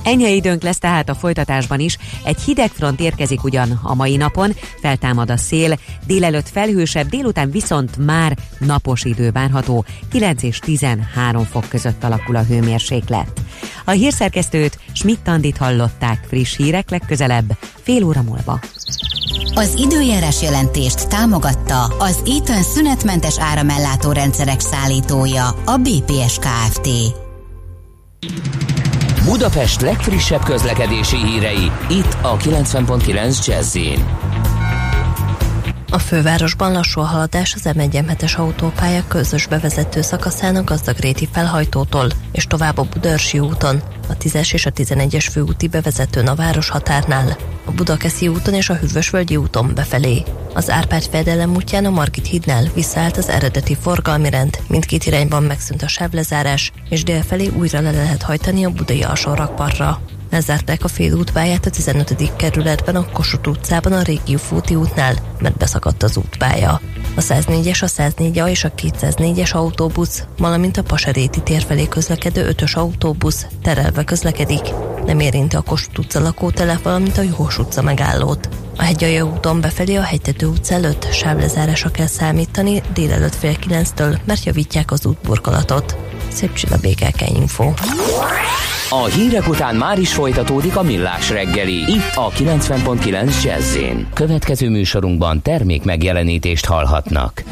[0.04, 1.98] Enyhe időnk lesz tehát a folytatásban is.
[2.24, 8.06] Egy hideg front érkezik ugyan a mai napon, feltámad a szél, délelőtt felhősebb, délután viszont
[8.06, 13.42] már napos idő várható, 9 és 13 fok között alakul a hőmérséklet.
[13.86, 18.60] A hírszerkesztőt Schmidt-Tandit hallották friss hírek legközelebb, fél óra múlva.
[19.54, 26.90] Az időjárás jelentést támogatta az Eaton szünetmentes áramellátó rendszerek szállítója, a BPS Kft.
[29.30, 33.78] Budapest legfrissebb közlekedési hírei, itt a 90.9 jazz
[35.92, 42.48] A fővárosban lassú a haladás az M1 autópálya közös bevezető szakaszán a Gazdagréti felhajtótól és
[42.48, 47.72] tovább a Budörsi úton, a 10-es és a 11-es főúti bevezetőn a város határnál, a
[47.72, 50.24] Budakeszi úton és a Hűvösvölgyi úton befelé.
[50.54, 55.82] Az Árpád fedelem útján a Margit hídnál visszaállt az eredeti forgalmi rend, mindkét irányban megszűnt
[55.82, 60.02] a sávlezárás, és délfelé újra le lehet hajtani a budai alsórakparra.
[60.32, 62.36] Lezárták a félútpályát a 15.
[62.36, 66.82] kerületben a Kossuth utcában a régi Fúti útnál, mert beszakadt az útpálya.
[67.16, 72.74] A 104-es, a 104 és a 204-es autóbusz, valamint a Pasaréti tér felé közlekedő 5-ös
[72.74, 74.62] autóbusz terelve közlekedik.
[75.06, 78.50] Nem érinti a Kossuth utca lakótelep, valamint a Juhos utca megállót.
[78.78, 84.44] A hegyalja úton befelé a hegytető utca előtt sávlezárásra kell számítani délelőtt fél kilenctől, mert
[84.44, 85.98] javítják az útburkolatot.
[86.32, 87.74] Szép csilla BKK Info.
[88.92, 93.78] A hírek után már is folytatódik a millás reggeli, itt a 90.9 jazz
[94.14, 97.44] Következő műsorunkban termék megjelenítést hallhatnak.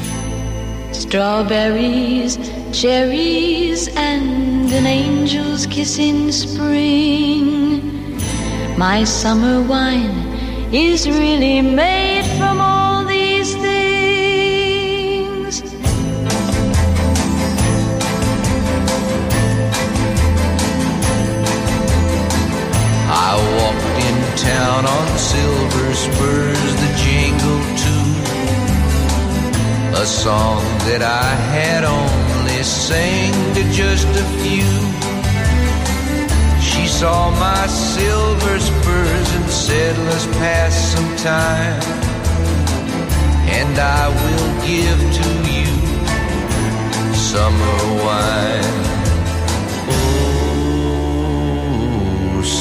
[0.94, 2.34] Strawberries,
[2.74, 7.82] cherries, and an angel's kiss in spring.
[8.78, 10.26] My summer wine
[10.72, 12.77] is really made from all
[23.20, 28.08] I walked in town on silver spurs that jingle too.
[30.04, 34.74] A song that I had only sang to just a few.
[36.62, 41.82] She saw my silver spurs and said, Let's pass some time.
[43.58, 45.74] And I will give to you
[47.16, 48.87] summer wine.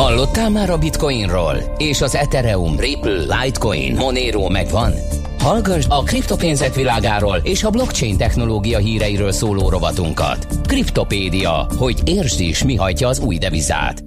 [0.00, 1.56] Hallottál már a Bitcoinról?
[1.76, 4.92] És az Ethereum, Ripple, Litecoin, Monero megvan?
[5.38, 10.46] Hallgass a kriptopénzek világáról és a blockchain technológia híreiről szóló rovatunkat.
[10.66, 14.04] Kriptopédia, hogy értsd is, mi hajtja az új devizát.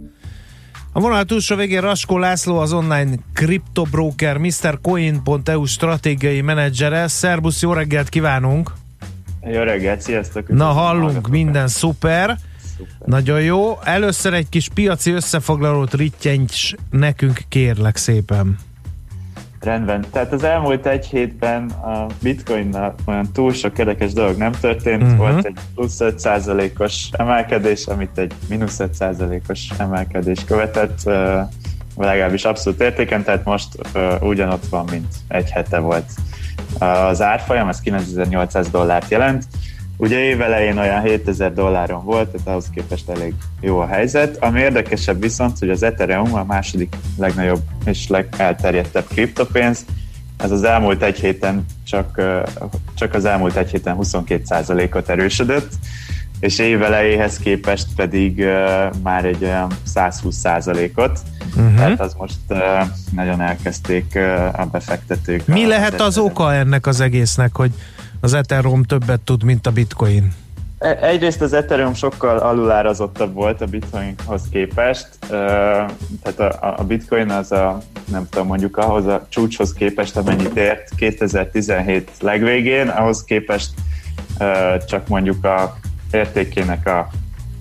[0.93, 7.07] A vonal túlsó végén Raskó László, az online kriptobroker, MrCoin.eu stratégiai menedzsere.
[7.07, 8.71] Szerbusz, jó reggelt kívánunk!
[9.51, 10.47] Jó reggelt, sziasztok!
[10.47, 12.37] Na hallunk, minden szuper.
[13.05, 13.77] Nagyon jó.
[13.83, 18.57] Először egy kis piaci összefoglalót rittyents nekünk, kérlek szépen.
[19.63, 20.05] Rendben.
[20.11, 25.01] Tehát az elmúlt egy hétben a bitcoinnal olyan túl sok érdekes dolog nem történt.
[25.01, 25.17] Uh-huh.
[25.17, 31.39] Volt egy plusz 5%-os emelkedés, amit egy mínusz 5%-os emelkedés követett, uh,
[31.97, 36.11] legalábbis abszolút értéken, tehát most uh, ugyanott van, mint egy hete volt.
[36.79, 39.45] Uh, az árfolyam, ez 9800 dollárt jelent.
[40.03, 44.37] Ugye évelején olyan 7000 dolláron volt, tehát ahhoz képest elég jó a helyzet.
[44.43, 49.85] Ami érdekesebb viszont, hogy az Ethereum a második legnagyobb és legelterjedtebb kriptopénz,
[50.37, 52.21] ez az elmúlt egy héten csak,
[52.95, 55.69] csak az elmúlt egy héten 22%-ot erősödött,
[56.39, 58.45] és évelejéhez képest pedig
[59.03, 61.19] már egy olyan 120%-ot,
[61.55, 61.75] Mhm.
[61.75, 62.37] tehát az most
[63.11, 64.15] nagyon elkezdték
[64.53, 65.45] a befektetők.
[65.47, 67.71] Mi a- lehet az oka ennek az egésznek, hogy
[68.23, 70.33] az Ethereum többet tud, mint a Bitcoin?
[70.77, 75.07] E- Egyrészt az Ethereum sokkal alulárazottabb volt a Bitcoinhoz képest,
[76.23, 76.39] tehát
[76.79, 77.81] a, Bitcoin az a,
[78.11, 83.69] nem tudom, mondjuk ahhoz a csúcshoz képest, amennyit ért 2017 legvégén, ahhoz képest
[84.85, 85.77] csak mondjuk a
[86.11, 87.09] értékének a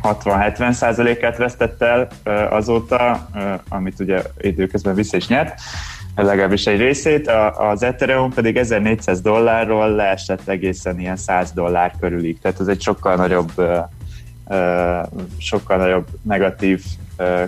[0.02, 2.08] 60-70 százalékát vesztett el
[2.50, 3.28] azóta,
[3.68, 5.60] amit ugye időközben vissza is nyert,
[6.16, 12.38] legalábbis egy részét, a, az Ethereum pedig 1400 dollárról leesett egészen ilyen 100 dollár körülig,
[12.40, 13.52] tehát ez egy sokkal nagyobb
[15.38, 16.84] sokkal nagyobb negatív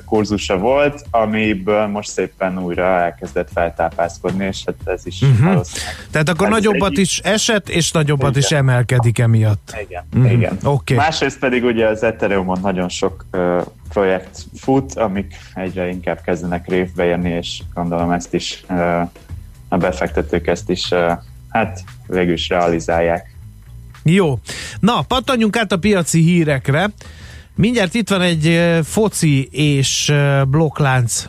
[0.04, 5.64] kurzusa volt, amiből most szépen újra elkezdett feltápászkodni, és hát ez is valószínűleg
[6.10, 8.42] Tehát akkor Ez nagyobbat egy- is esett, és nagyobbat Igen.
[8.42, 9.76] is emelkedik emiatt.
[9.88, 10.24] Igen, Mhm.
[10.26, 10.58] igen.
[10.64, 10.94] Oké.
[10.94, 17.04] Másrészt pedig ugye az Ethereumon nagyon sok ö, projekt fut, amik egyre inkább kezdenek révbe
[17.04, 19.00] jönni, és gondolom ezt is ö,
[19.68, 21.12] a befektetők ezt is ö,
[21.50, 23.32] hát végül is realizálják.
[24.02, 24.38] Jó.
[24.80, 26.90] Na, pattanjunk át a piaci hírekre.
[27.56, 30.12] Mindjárt itt van egy foci és
[30.48, 31.28] blokklánc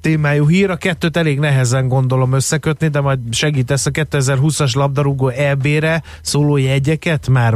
[0.00, 0.70] témájú hír.
[0.70, 7.28] A kettőt elég nehezen gondolom összekötni, de majd segítesz a 2020-as labdarúgó EB-re szóló jegyeket
[7.28, 7.54] már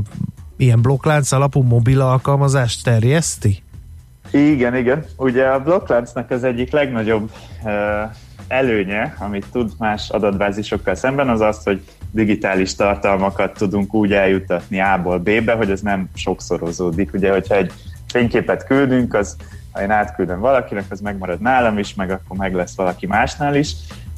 [0.57, 3.63] ilyen blokklánc alapú mobil alkalmazást terjeszti?
[4.31, 5.05] Igen, igen.
[5.17, 7.31] Ugye a blokkláncnak az egyik legnagyobb
[7.63, 7.73] uh,
[8.49, 11.83] előnye, amit tud más adatbázisokkal szemben, az az, hogy
[12.17, 17.13] digitális tartalmakat tudunk úgy eljutatni A-ból B-be, hogy ez nem sokszorozódik.
[17.13, 17.73] Ugye, hogyha egy
[18.07, 19.37] fényképet küldünk, az
[19.73, 23.73] ha én átküldöm valakinek, az megmarad nálam is, meg akkor meg lesz valaki másnál is.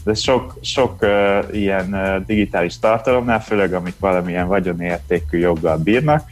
[0.05, 6.25] De sok, sok uh, ilyen uh, digitális tartalomnál, főleg amik valamilyen vagyonértékű joggal bírnak,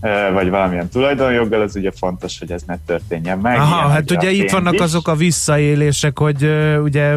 [0.00, 3.56] uh, vagy valamilyen tulajdonjoggal, az ugye fontos, hogy ez ne történjen meg.
[3.56, 4.80] Aha, Ilyen, hát ugye itt vannak is.
[4.80, 7.14] azok a visszaélések, hogy ö, ugye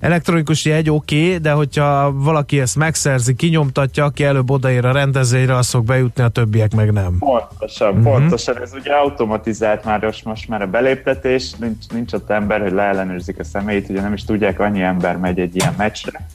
[0.00, 5.56] elektronikus jegy oké, okay, de hogyha valaki ezt megszerzi, kinyomtatja, aki előbb odaér a rendezvényre,
[5.56, 7.18] az fog bejutni, a többiek meg nem.
[7.18, 8.12] Pontosan, uh-huh.
[8.12, 8.62] pontosan.
[8.62, 13.38] Ez ugye automatizált már most, most már a beléptetés, nincs, nincs ott ember, hogy leellenőrzik
[13.38, 16.26] a személyét, ugye nem is tudják, annyi ember megy egy ilyen meccsre.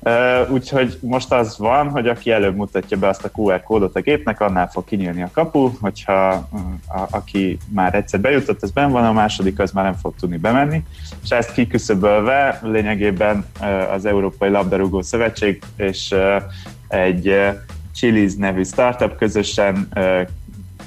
[0.00, 4.00] Uh, úgyhogy most az van, hogy aki előbb mutatja be azt a QR kódot a
[4.00, 6.28] gépnek, annál fog kinyílni a kapu, hogyha
[6.88, 10.36] a, aki már egyszer bejutott, az ben van, a második az már nem fog tudni
[10.36, 10.82] bemenni,
[11.22, 16.42] és ezt kiküszöbölve lényegében uh, az Európai Labdarúgó Szövetség és uh,
[16.88, 17.34] egy
[18.00, 20.20] Chili's nevű startup közösen uh,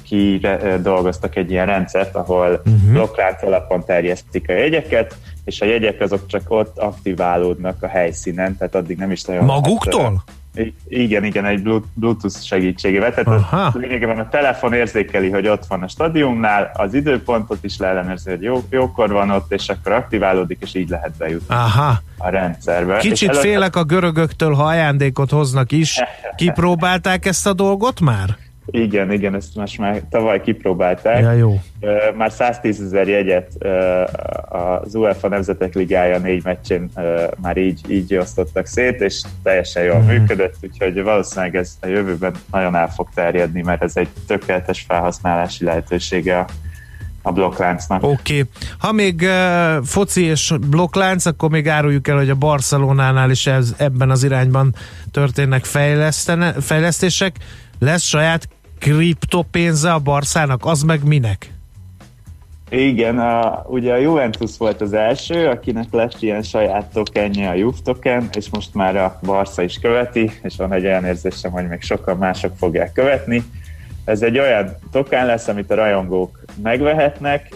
[0.02, 2.92] ki uh, dolgoztak egy ilyen rendszert, ahol uh-huh.
[2.92, 8.74] blokklánc alapon terjesztik a jegyeket, és a jegyek azok csak ott aktiválódnak a helyszínen, tehát
[8.74, 9.44] addig nem is nagyon...
[9.44, 10.24] Maguktól?
[10.54, 13.14] I- igen, igen, egy Blu- Bluetooth segítségével.
[13.14, 13.62] Tehát Aha.
[13.62, 18.42] a, lényegében a telefon érzékeli, hogy ott van a stadiumnál, az időpontot is leellenőrzi, hogy
[18.42, 22.02] jó, jókor van ott, és akkor aktiválódik, és így lehet bejutni Aha.
[22.18, 22.96] a rendszerbe.
[22.96, 26.00] Kicsit félek a görögöktől, ha ajándékot hoznak is.
[26.36, 28.36] Kipróbálták ezt a dolgot már?
[28.66, 31.20] Igen, igen, ezt most már tavaly kipróbálták.
[31.20, 31.60] Ja, jó.
[32.16, 33.52] Már 110 ezer jegyet
[34.48, 36.90] az UEFA Nemzetek Ligája négy meccsén
[37.40, 40.10] már így, így osztottak szét, és teljesen jól Mhm.
[40.10, 45.64] működött, úgyhogy valószínűleg ez a jövőben nagyon el fog terjedni, mert ez egy tökéletes felhasználási
[45.64, 46.46] lehetősége a,
[47.22, 48.02] a blokkláncnak.
[48.02, 48.12] Oké.
[48.12, 48.42] Okay.
[48.78, 53.74] Ha még uh, foci és blokklánc, akkor még áruljuk el, hogy a Barcelonánál is ez,
[53.76, 54.74] ebben az irányban
[55.10, 55.64] történnek
[56.60, 57.36] fejlesztések.
[57.84, 58.48] Lesz saját
[58.78, 61.52] kriptopénze a Barszának, az meg minek?
[62.68, 67.76] Igen, a, ugye a Juventus volt az első, akinek lett ilyen saját tokenje, a Juve
[67.84, 71.82] token, és most már a Barca is követi, és van egy olyan érzésem, hogy még
[71.82, 73.42] sokan mások fogják követni.
[74.04, 77.48] Ez egy olyan token lesz, amit a rajongók megvehetnek.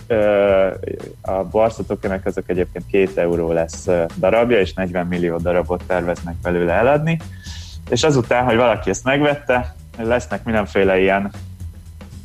[1.21, 3.89] A Barca tokenek azok egyébként 2 euró lesz
[4.19, 7.19] darabja, és 40 millió darabot terveznek belőle eladni.
[7.91, 11.31] És azután, hogy valaki ezt megvette, lesznek mindenféle ilyen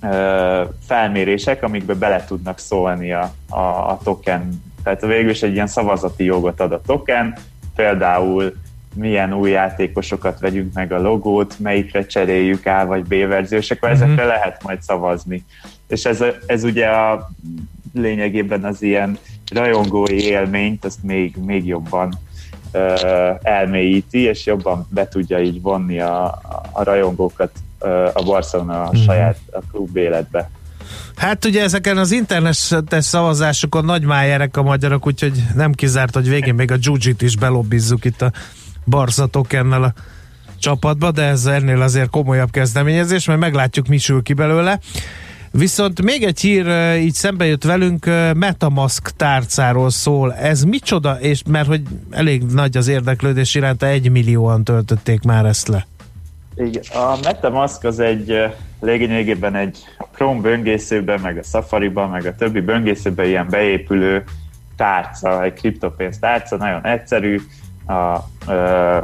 [0.01, 4.63] ö, felmérések, amikbe bele tudnak szólni a, a, a token.
[4.83, 7.35] Tehát végül is egy ilyen szavazati jogot ad a token,
[7.75, 8.53] például
[8.95, 13.89] milyen új játékosokat vegyünk meg a logót, melyikre cseréljük A vagy B verzió, és akkor
[13.89, 14.01] Mhm.
[14.03, 15.45] ezekre lehet majd szavazni.
[15.87, 17.29] És ez, ez ugye a
[17.93, 19.17] lényegében az ilyen
[19.53, 22.13] rajongói élményt, azt még, még jobban
[22.71, 22.93] ö,
[23.41, 26.39] elmélyíti, és jobban be tudja így vonni a,
[26.71, 27.51] a, rajongókat
[28.13, 29.01] a Barcelona a Mhm.
[29.01, 30.49] saját a klub életbe.
[31.15, 36.53] Hát ugye ezeken az internetes szavazásokon nagy májerek a magyarok, úgyhogy nem kizárt, hogy végén
[36.53, 38.31] még a Jujit is belobbizzuk itt a
[38.85, 39.93] Barca tokennel a
[40.59, 44.79] csapatba, de ez ennél azért komolyabb kezdeményezés, mert meglátjuk, mi sül ki belőle.
[45.51, 46.67] Viszont még egy hír
[46.97, 50.33] így szembe jött velünk, Metamask tárcáról szól.
[50.33, 51.19] Ez micsoda?
[51.19, 55.85] És mert hogy elég nagy az érdeklődés iránta, egy millióan töltötték már ezt le.
[56.55, 58.43] Igen, a MetaMask az egy
[58.79, 59.83] lényegében egy
[60.13, 64.23] Chrome böngészőben, meg a Safari-ban, meg a többi böngészőben ilyen beépülő
[64.75, 67.41] tárca, egy kriptopénz tárca, nagyon egyszerű,
[67.87, 68.17] a
[68.47, 68.97] ö,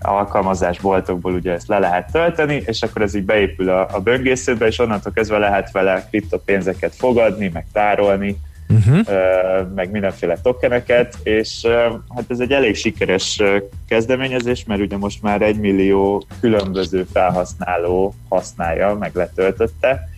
[0.00, 4.78] alkalmazásboltokból ugye ezt le lehet tölteni, és akkor ez így beépül a, a böngészőbe, és
[4.78, 8.36] onnantól kezdve lehet vele kriptopénzeket fogadni, meg tárolni,
[8.72, 9.74] Uh-huh.
[9.74, 11.66] meg mindenféle tokeneket, és
[12.14, 13.42] hát ez egy elég sikeres
[13.88, 20.08] kezdeményezés, mert ugye most már egy millió különböző felhasználó használja, meg letöltötte.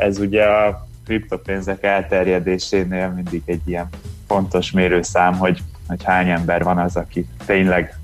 [0.00, 3.88] Ez ugye a kriptopénzek elterjedésénél mindig egy ilyen
[4.26, 5.58] fontos mérőszám, hogy,
[5.88, 7.98] hogy hány ember van az, aki tényleg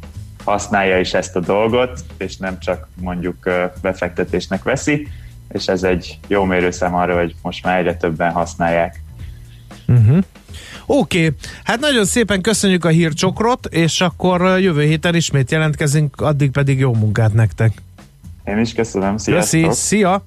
[0.45, 3.51] használja is ezt a dolgot, és nem csak mondjuk
[3.83, 5.09] befektetésnek veszi,
[5.49, 9.01] és ez egy jó mérőszám arra, hogy most már egyre többen használják.
[9.87, 10.19] Uh-huh.
[10.87, 11.37] Oké, okay.
[11.65, 16.95] hát nagyon szépen köszönjük a hírcsokrot, és akkor jövő héten ismét jelentkezünk, addig pedig jó
[16.95, 17.83] munkát nektek.
[18.45, 19.61] Én is köszönöm, sziasztok!
[19.61, 20.25] Köszi, szia!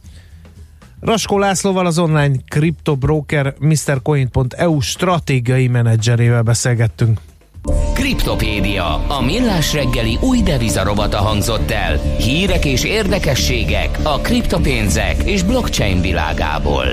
[1.02, 7.19] Raskó Lászlóval az online kriptobroker MrCoin.eu stratégiai menedzserével beszélgettünk.
[7.94, 11.98] Kriptopédia, a millás reggeli új devizarobata hangzott el.
[12.18, 16.86] Hírek és érdekességek a kriptopénzek és blockchain világából.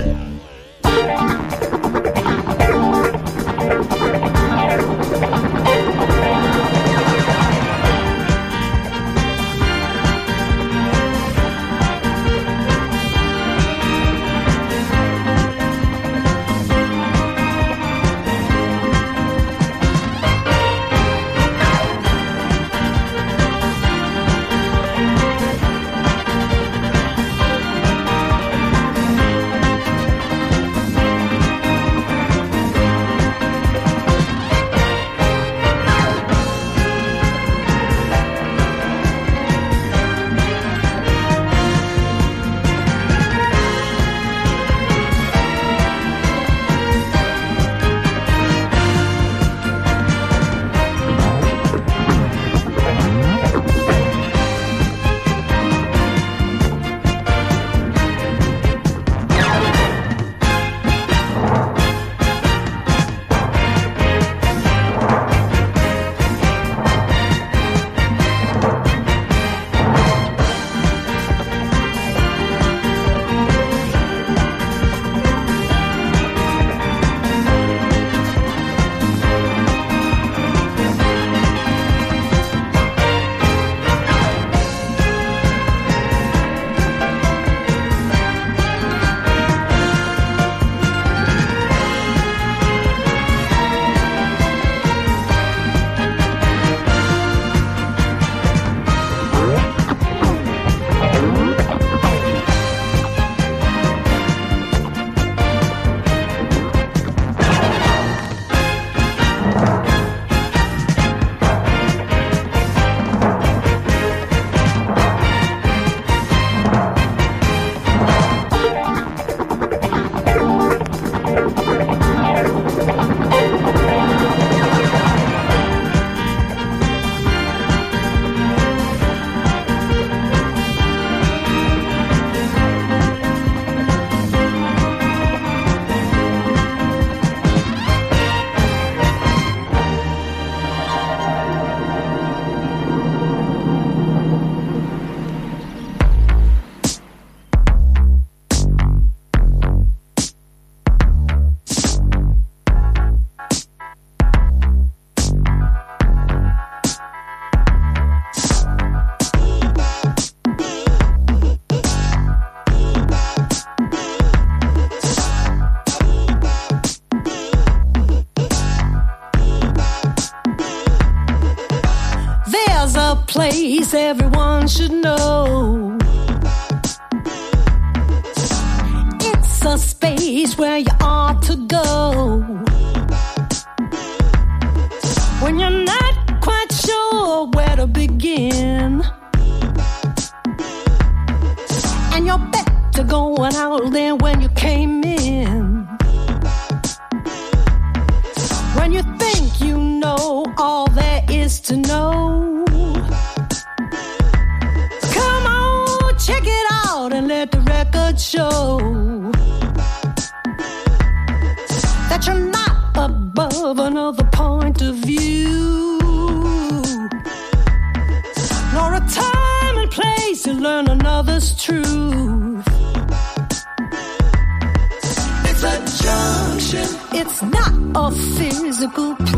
[173.96, 175.25] Everyone should know.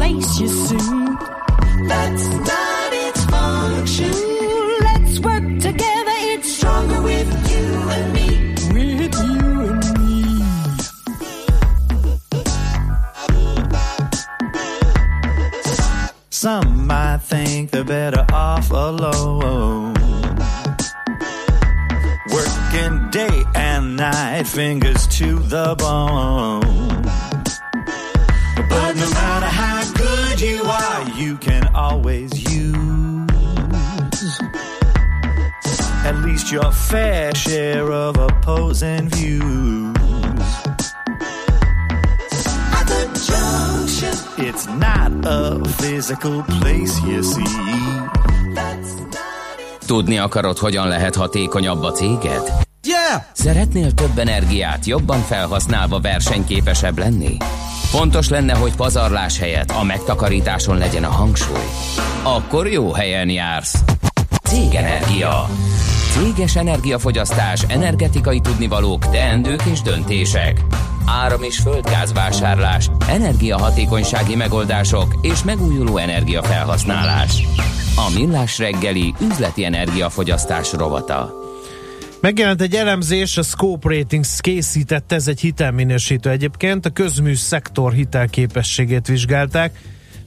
[0.09, 0.77] Physical place, you see.
[1.89, 4.13] That's not its function.
[4.83, 6.17] Let's work together.
[6.33, 8.29] It's stronger with you and me.
[8.73, 10.43] With you and me.
[16.31, 19.95] Some might think they're better off alone.
[22.33, 26.58] Working day and night, fingers to the bone.
[46.09, 47.43] Physical place, you see.
[49.87, 52.43] Tudni akarod, hogyan lehet hatékonyabb a céged?
[52.83, 53.23] Yeah!
[53.33, 57.37] Szeretnél több energiát jobban felhasználva versenyképesebb lenni?
[57.83, 61.69] Fontos lenne, hogy pazarlás helyett a megtakarításon legyen a hangsúly.
[62.23, 63.83] Akkor jó helyen jársz.
[64.43, 65.49] Cégenergia.
[66.11, 70.65] Céges energiafogyasztás, energetikai tudnivalók, teendők és döntések.
[71.09, 77.43] Áram- és földgázvásárlás, energiahatékonysági megoldások és megújuló energiafelhasználás.
[77.97, 81.33] A Millás reggeli üzleti energiafogyasztás rovata.
[82.21, 89.07] Megjelent egy elemzés, a Scope Ratings készítette, ez egy hitelminősítő egyébként, a közmű szektor hitelképességét
[89.07, 89.79] vizsgálták,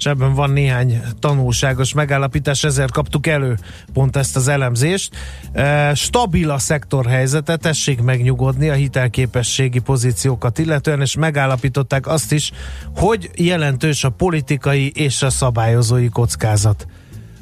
[0.02, 3.58] és ebben van néhány tanulságos megállapítás, ezért kaptuk elő
[3.94, 5.16] pont ezt az elemzést.
[5.54, 12.52] E, Stabil a szektor helyzete, tessék megnyugodni a hitelképességi pozíciókat illetően, és megállapították azt is,
[12.96, 16.88] hogy jelentős a politikai és a szabályozói kockázat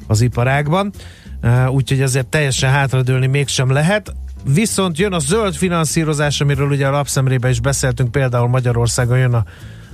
[0.06, 0.92] az iparágban,
[1.40, 4.14] E, úgyhogy ezért teljesen hátradőlni mégsem lehet.
[4.44, 9.44] Viszont jön a zöld finanszírozás, amiről ugye a lapszemrébe is beszéltünk, például Magyarországon jön a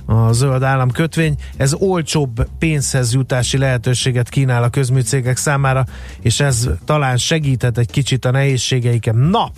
[0.07, 1.35] a zöld államkötvény.
[1.57, 5.85] Ez olcsóbb pénzhez jutási lehetőséget kínál a közműcégek számára,
[6.21, 9.15] és ez talán segíthet egy kicsit a nehézségeiken.
[9.15, 9.51] Na,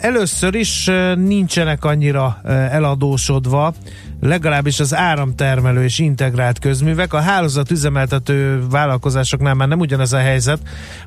[0.00, 3.74] Először is nincsenek annyira eladósodva,
[4.20, 7.12] legalábbis az áramtermelő és integrált közművek.
[7.12, 10.58] A hálózat üzemeltető vállalkozásoknál már nem ugyanez a helyzet,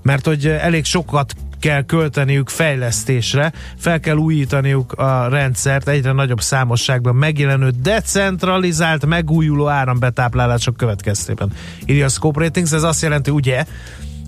[0.02, 1.34] mert hogy elég sokat
[1.64, 10.78] kell költeniük fejlesztésre, fel kell újítaniuk a rendszert egyre nagyobb számosságban megjelenő decentralizált, megújuló árambetáplálások
[10.78, 11.52] következtében.
[11.86, 13.66] Írja a Scope Ratings, ez azt jelenti ugye,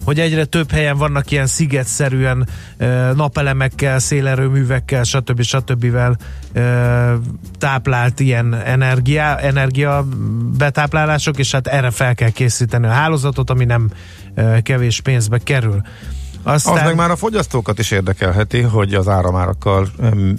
[0.05, 2.47] hogy egyre több helyen vannak ilyen szigetszerűen
[3.15, 5.41] napelemekkel, szélerőművekkel, stb.
[5.41, 5.97] stb.
[7.57, 10.07] Táplált ilyen energia, energia
[10.57, 13.89] betáplálások, és hát erre fel kell készíteni a hálózatot, ami nem
[14.63, 15.81] kevés pénzbe kerül.
[16.45, 16.77] Aztán...
[16.77, 19.87] Az meg már a fogyasztókat is érdekelheti, hogy az áramárakkal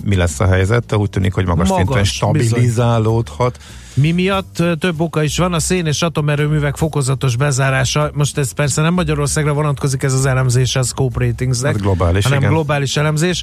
[0.05, 0.93] mi lesz a helyzet.
[0.93, 3.59] Úgy tűnik, hogy magas, Magas, szinten stabilizálódhat.
[3.97, 8.11] Mi miatt több oka is van, a szén és atomerőművek fokozatos bezárása.
[8.15, 12.39] Most ez persze nem Magyarországra vonatkozik ez az elemzés, a Scope Ratingsnek, Hát globális, hanem
[12.39, 12.53] igen.
[12.53, 13.43] globális elemzés.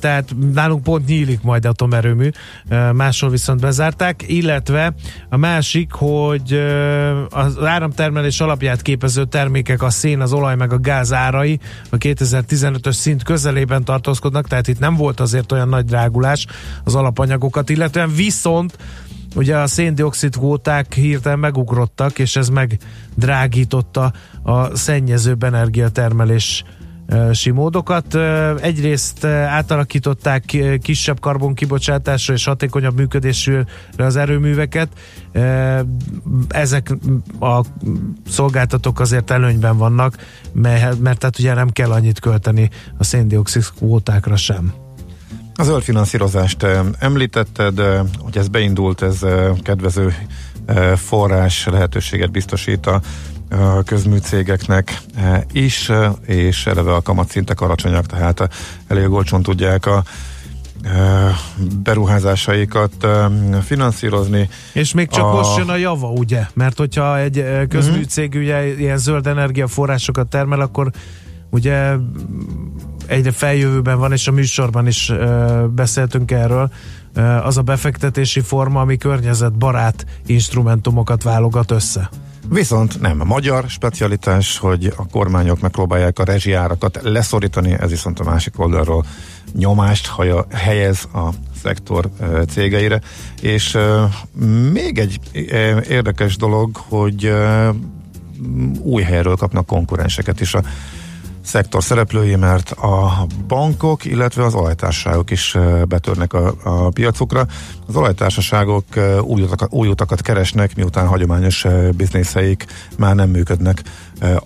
[0.00, 2.30] Tehát nálunk pont nyílik majd atomerőmű,
[2.92, 4.94] máshol viszont bezárták, illetve
[5.28, 6.62] a másik, hogy
[7.30, 11.58] az áramtermelés alapját képező termékek, a szén, az olaj meg a gáz árai
[11.90, 16.46] a 2015-ös szint közelében tartózkodnak, tehát itt nem volt azért olyan nagy drágulás
[16.84, 18.78] az alapanyagokat, illetően viszont
[19.36, 26.64] ugye a széndiokszid kvóták hirtelen megugrottak, és ez megdrágította a szennyezőbb energiatermelés
[27.32, 28.14] simódokat.
[28.60, 34.88] Egyrészt átalakították kisebb karbonkibocsátásra és hatékonyabb működésűre az erőműveket.
[36.48, 36.94] Ezek
[37.40, 37.60] a
[38.28, 40.16] szolgáltatók azért előnyben vannak,
[40.52, 44.85] mert, mert tehát ugye nem kell annyit költeni a széndiokszid kvótákra sem.
[45.58, 46.66] A zöld finanszírozást
[46.98, 47.80] említetted,
[48.18, 49.18] hogy ez beindult, ez
[49.62, 50.14] kedvező
[50.96, 53.00] forrás lehetőséget biztosít a
[53.84, 55.00] közműcégeknek
[55.52, 55.90] is,
[56.26, 58.48] és eleve a kamatszintek alacsonyak, tehát eh,
[58.86, 60.02] elég olcsón tudják a
[61.82, 63.06] beruházásaikat
[63.62, 64.48] finanszírozni.
[64.72, 65.32] És még csak a...
[65.32, 66.46] most jön a java, ugye?
[66.54, 70.90] Mert hogyha egy közműcég ugye ilyen zöld energiaforrásokat termel, akkor
[71.50, 71.92] ugye
[73.06, 75.12] egyre feljövőben van, és a műsorban is
[75.70, 76.70] beszéltünk erről,
[77.42, 82.10] az a befektetési forma, ami környezetbarát instrumentumokat válogat össze.
[82.48, 88.24] Viszont nem a magyar specialitás, hogy a kormányok megpróbálják a rezsiárakat leszorítani, ez viszont a
[88.24, 89.04] másik oldalról
[89.54, 91.28] nyomást haja, helyez a
[91.62, 92.10] szektor
[92.48, 93.00] cégeire.
[93.40, 93.78] És
[94.72, 95.20] még egy
[95.88, 97.32] érdekes dolog, hogy
[98.80, 100.62] új helyről kapnak konkurenseket is a
[101.46, 105.56] szektor szereplői, mert a bankok, illetve az olajtársaságok is
[105.88, 107.46] betörnek a, a piacokra.
[107.86, 108.84] Az olajtársaságok
[109.20, 111.66] új, utakat, új utakat keresnek, miután hagyományos
[111.96, 112.64] bizniszeik
[112.98, 113.82] már nem működnek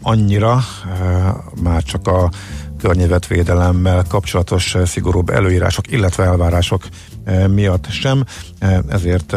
[0.03, 0.61] annyira,
[1.63, 2.31] már csak a
[2.79, 6.83] környezetvédelemmel kapcsolatos szigorúbb előírások, illetve elvárások
[7.49, 8.25] miatt sem,
[8.89, 9.37] ezért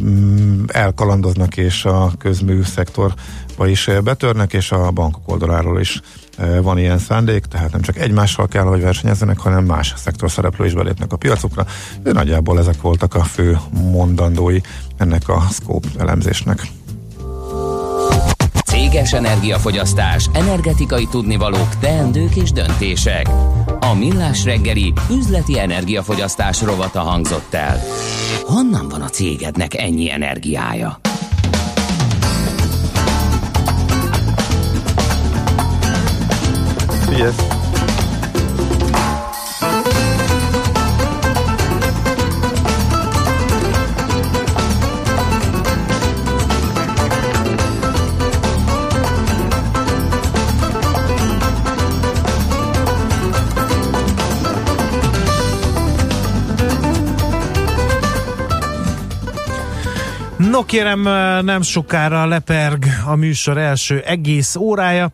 [0.00, 6.00] mm, elkalandoznak és a közmű szektorba is betörnek, és a bankok oldaláról is
[6.62, 10.74] van ilyen szándék, tehát nem csak egymással kell, hogy versenyezzenek, hanem más szektor szereplő is
[10.74, 11.66] belépnek a piacokra,
[12.02, 14.60] de nagyjából ezek voltak a fő mondandói
[14.96, 16.66] ennek a scope elemzésnek.
[18.64, 23.28] Céges energiafogyasztás, energetikai tudnivalók, teendők és döntések.
[23.80, 27.80] A Millás reggeli üzleti energiafogyasztás rovata hangzott el.
[28.42, 31.00] Honnan van a cégednek ennyi energiája?
[37.16, 37.55] Yes.
[60.56, 61.00] No kérem,
[61.44, 65.10] nem sokára leperg a műsor első egész órája.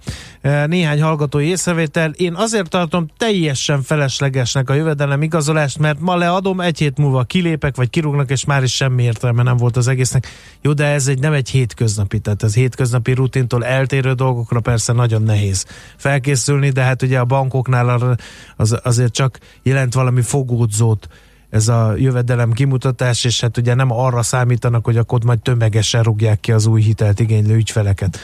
[0.66, 2.10] Néhány hallgatói észrevétel.
[2.10, 7.76] Én azért tartom teljesen feleslegesnek a jövedelem igazolást, mert ma leadom, egy hét múlva kilépek,
[7.76, 10.28] vagy kirúgnak, és már is semmi értelme nem volt az egésznek.
[10.60, 15.22] Jó, de ez egy nem egy hétköznapi, tehát ez hétköznapi rutintól eltérő dolgokra persze nagyon
[15.22, 15.66] nehéz
[15.96, 18.16] felkészülni, de hát ugye a bankoknál
[18.56, 21.08] az, azért csak jelent valami fogódzót
[21.52, 26.40] ez a jövedelem kimutatás, és hát ugye nem arra számítanak, hogy akkor majd tömegesen rúgják
[26.40, 28.18] ki az új hitelt igénylő ügyfeleket.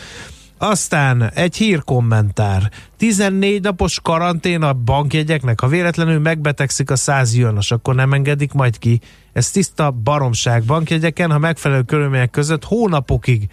[0.59, 2.71] Aztán egy hírkommentár.
[2.97, 5.61] 14 napos karantén a bankjegyeknek.
[5.61, 9.01] Ha véletlenül megbetegszik a 100 jönos, akkor nem engedik majd ki.
[9.33, 13.49] Ez tiszta baromság bankjegyeken, ha megfelelő körülmények között hónapokig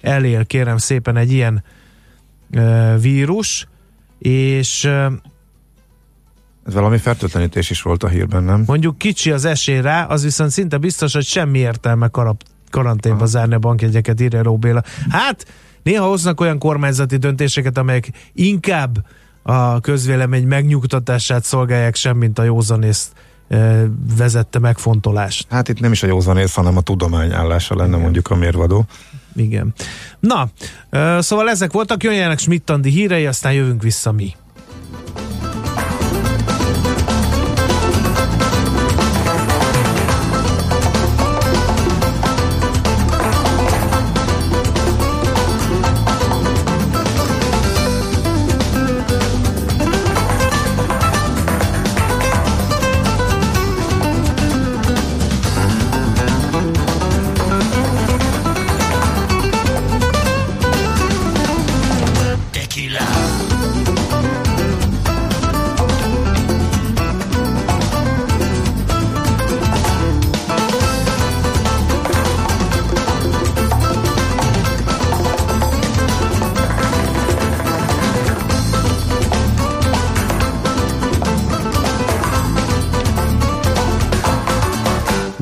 [0.00, 1.64] elél kérem szépen egy ilyen
[2.50, 3.66] uh, vírus,
[4.18, 5.12] és uh,
[6.66, 8.62] Ez valami fertőtlenítés is volt a hírben, nem?
[8.66, 13.54] Mondjuk kicsi az esély rá, az viszont szinte biztos, hogy semmi értelme karab, karanténba zárni
[13.54, 14.82] a bankjegyeket, írja Róbéla.
[15.10, 15.46] Hát,
[15.82, 19.04] néha hoznak olyan kormányzati döntéseket, amelyek inkább
[19.42, 23.12] a közvélemény megnyugtatását szolgálják sem, mint a józanészt
[23.48, 25.46] e, vezette megfontolást.
[25.50, 28.00] Hát itt nem is a józanész, hanem a tudomány állása lenne Igen.
[28.00, 28.84] mondjuk a mérvadó.
[29.34, 29.74] Igen.
[30.20, 30.48] Na,
[30.90, 34.34] e, szóval ezek voltak, jöjjenek Schmidt-Andi hírei, aztán jövünk vissza mi.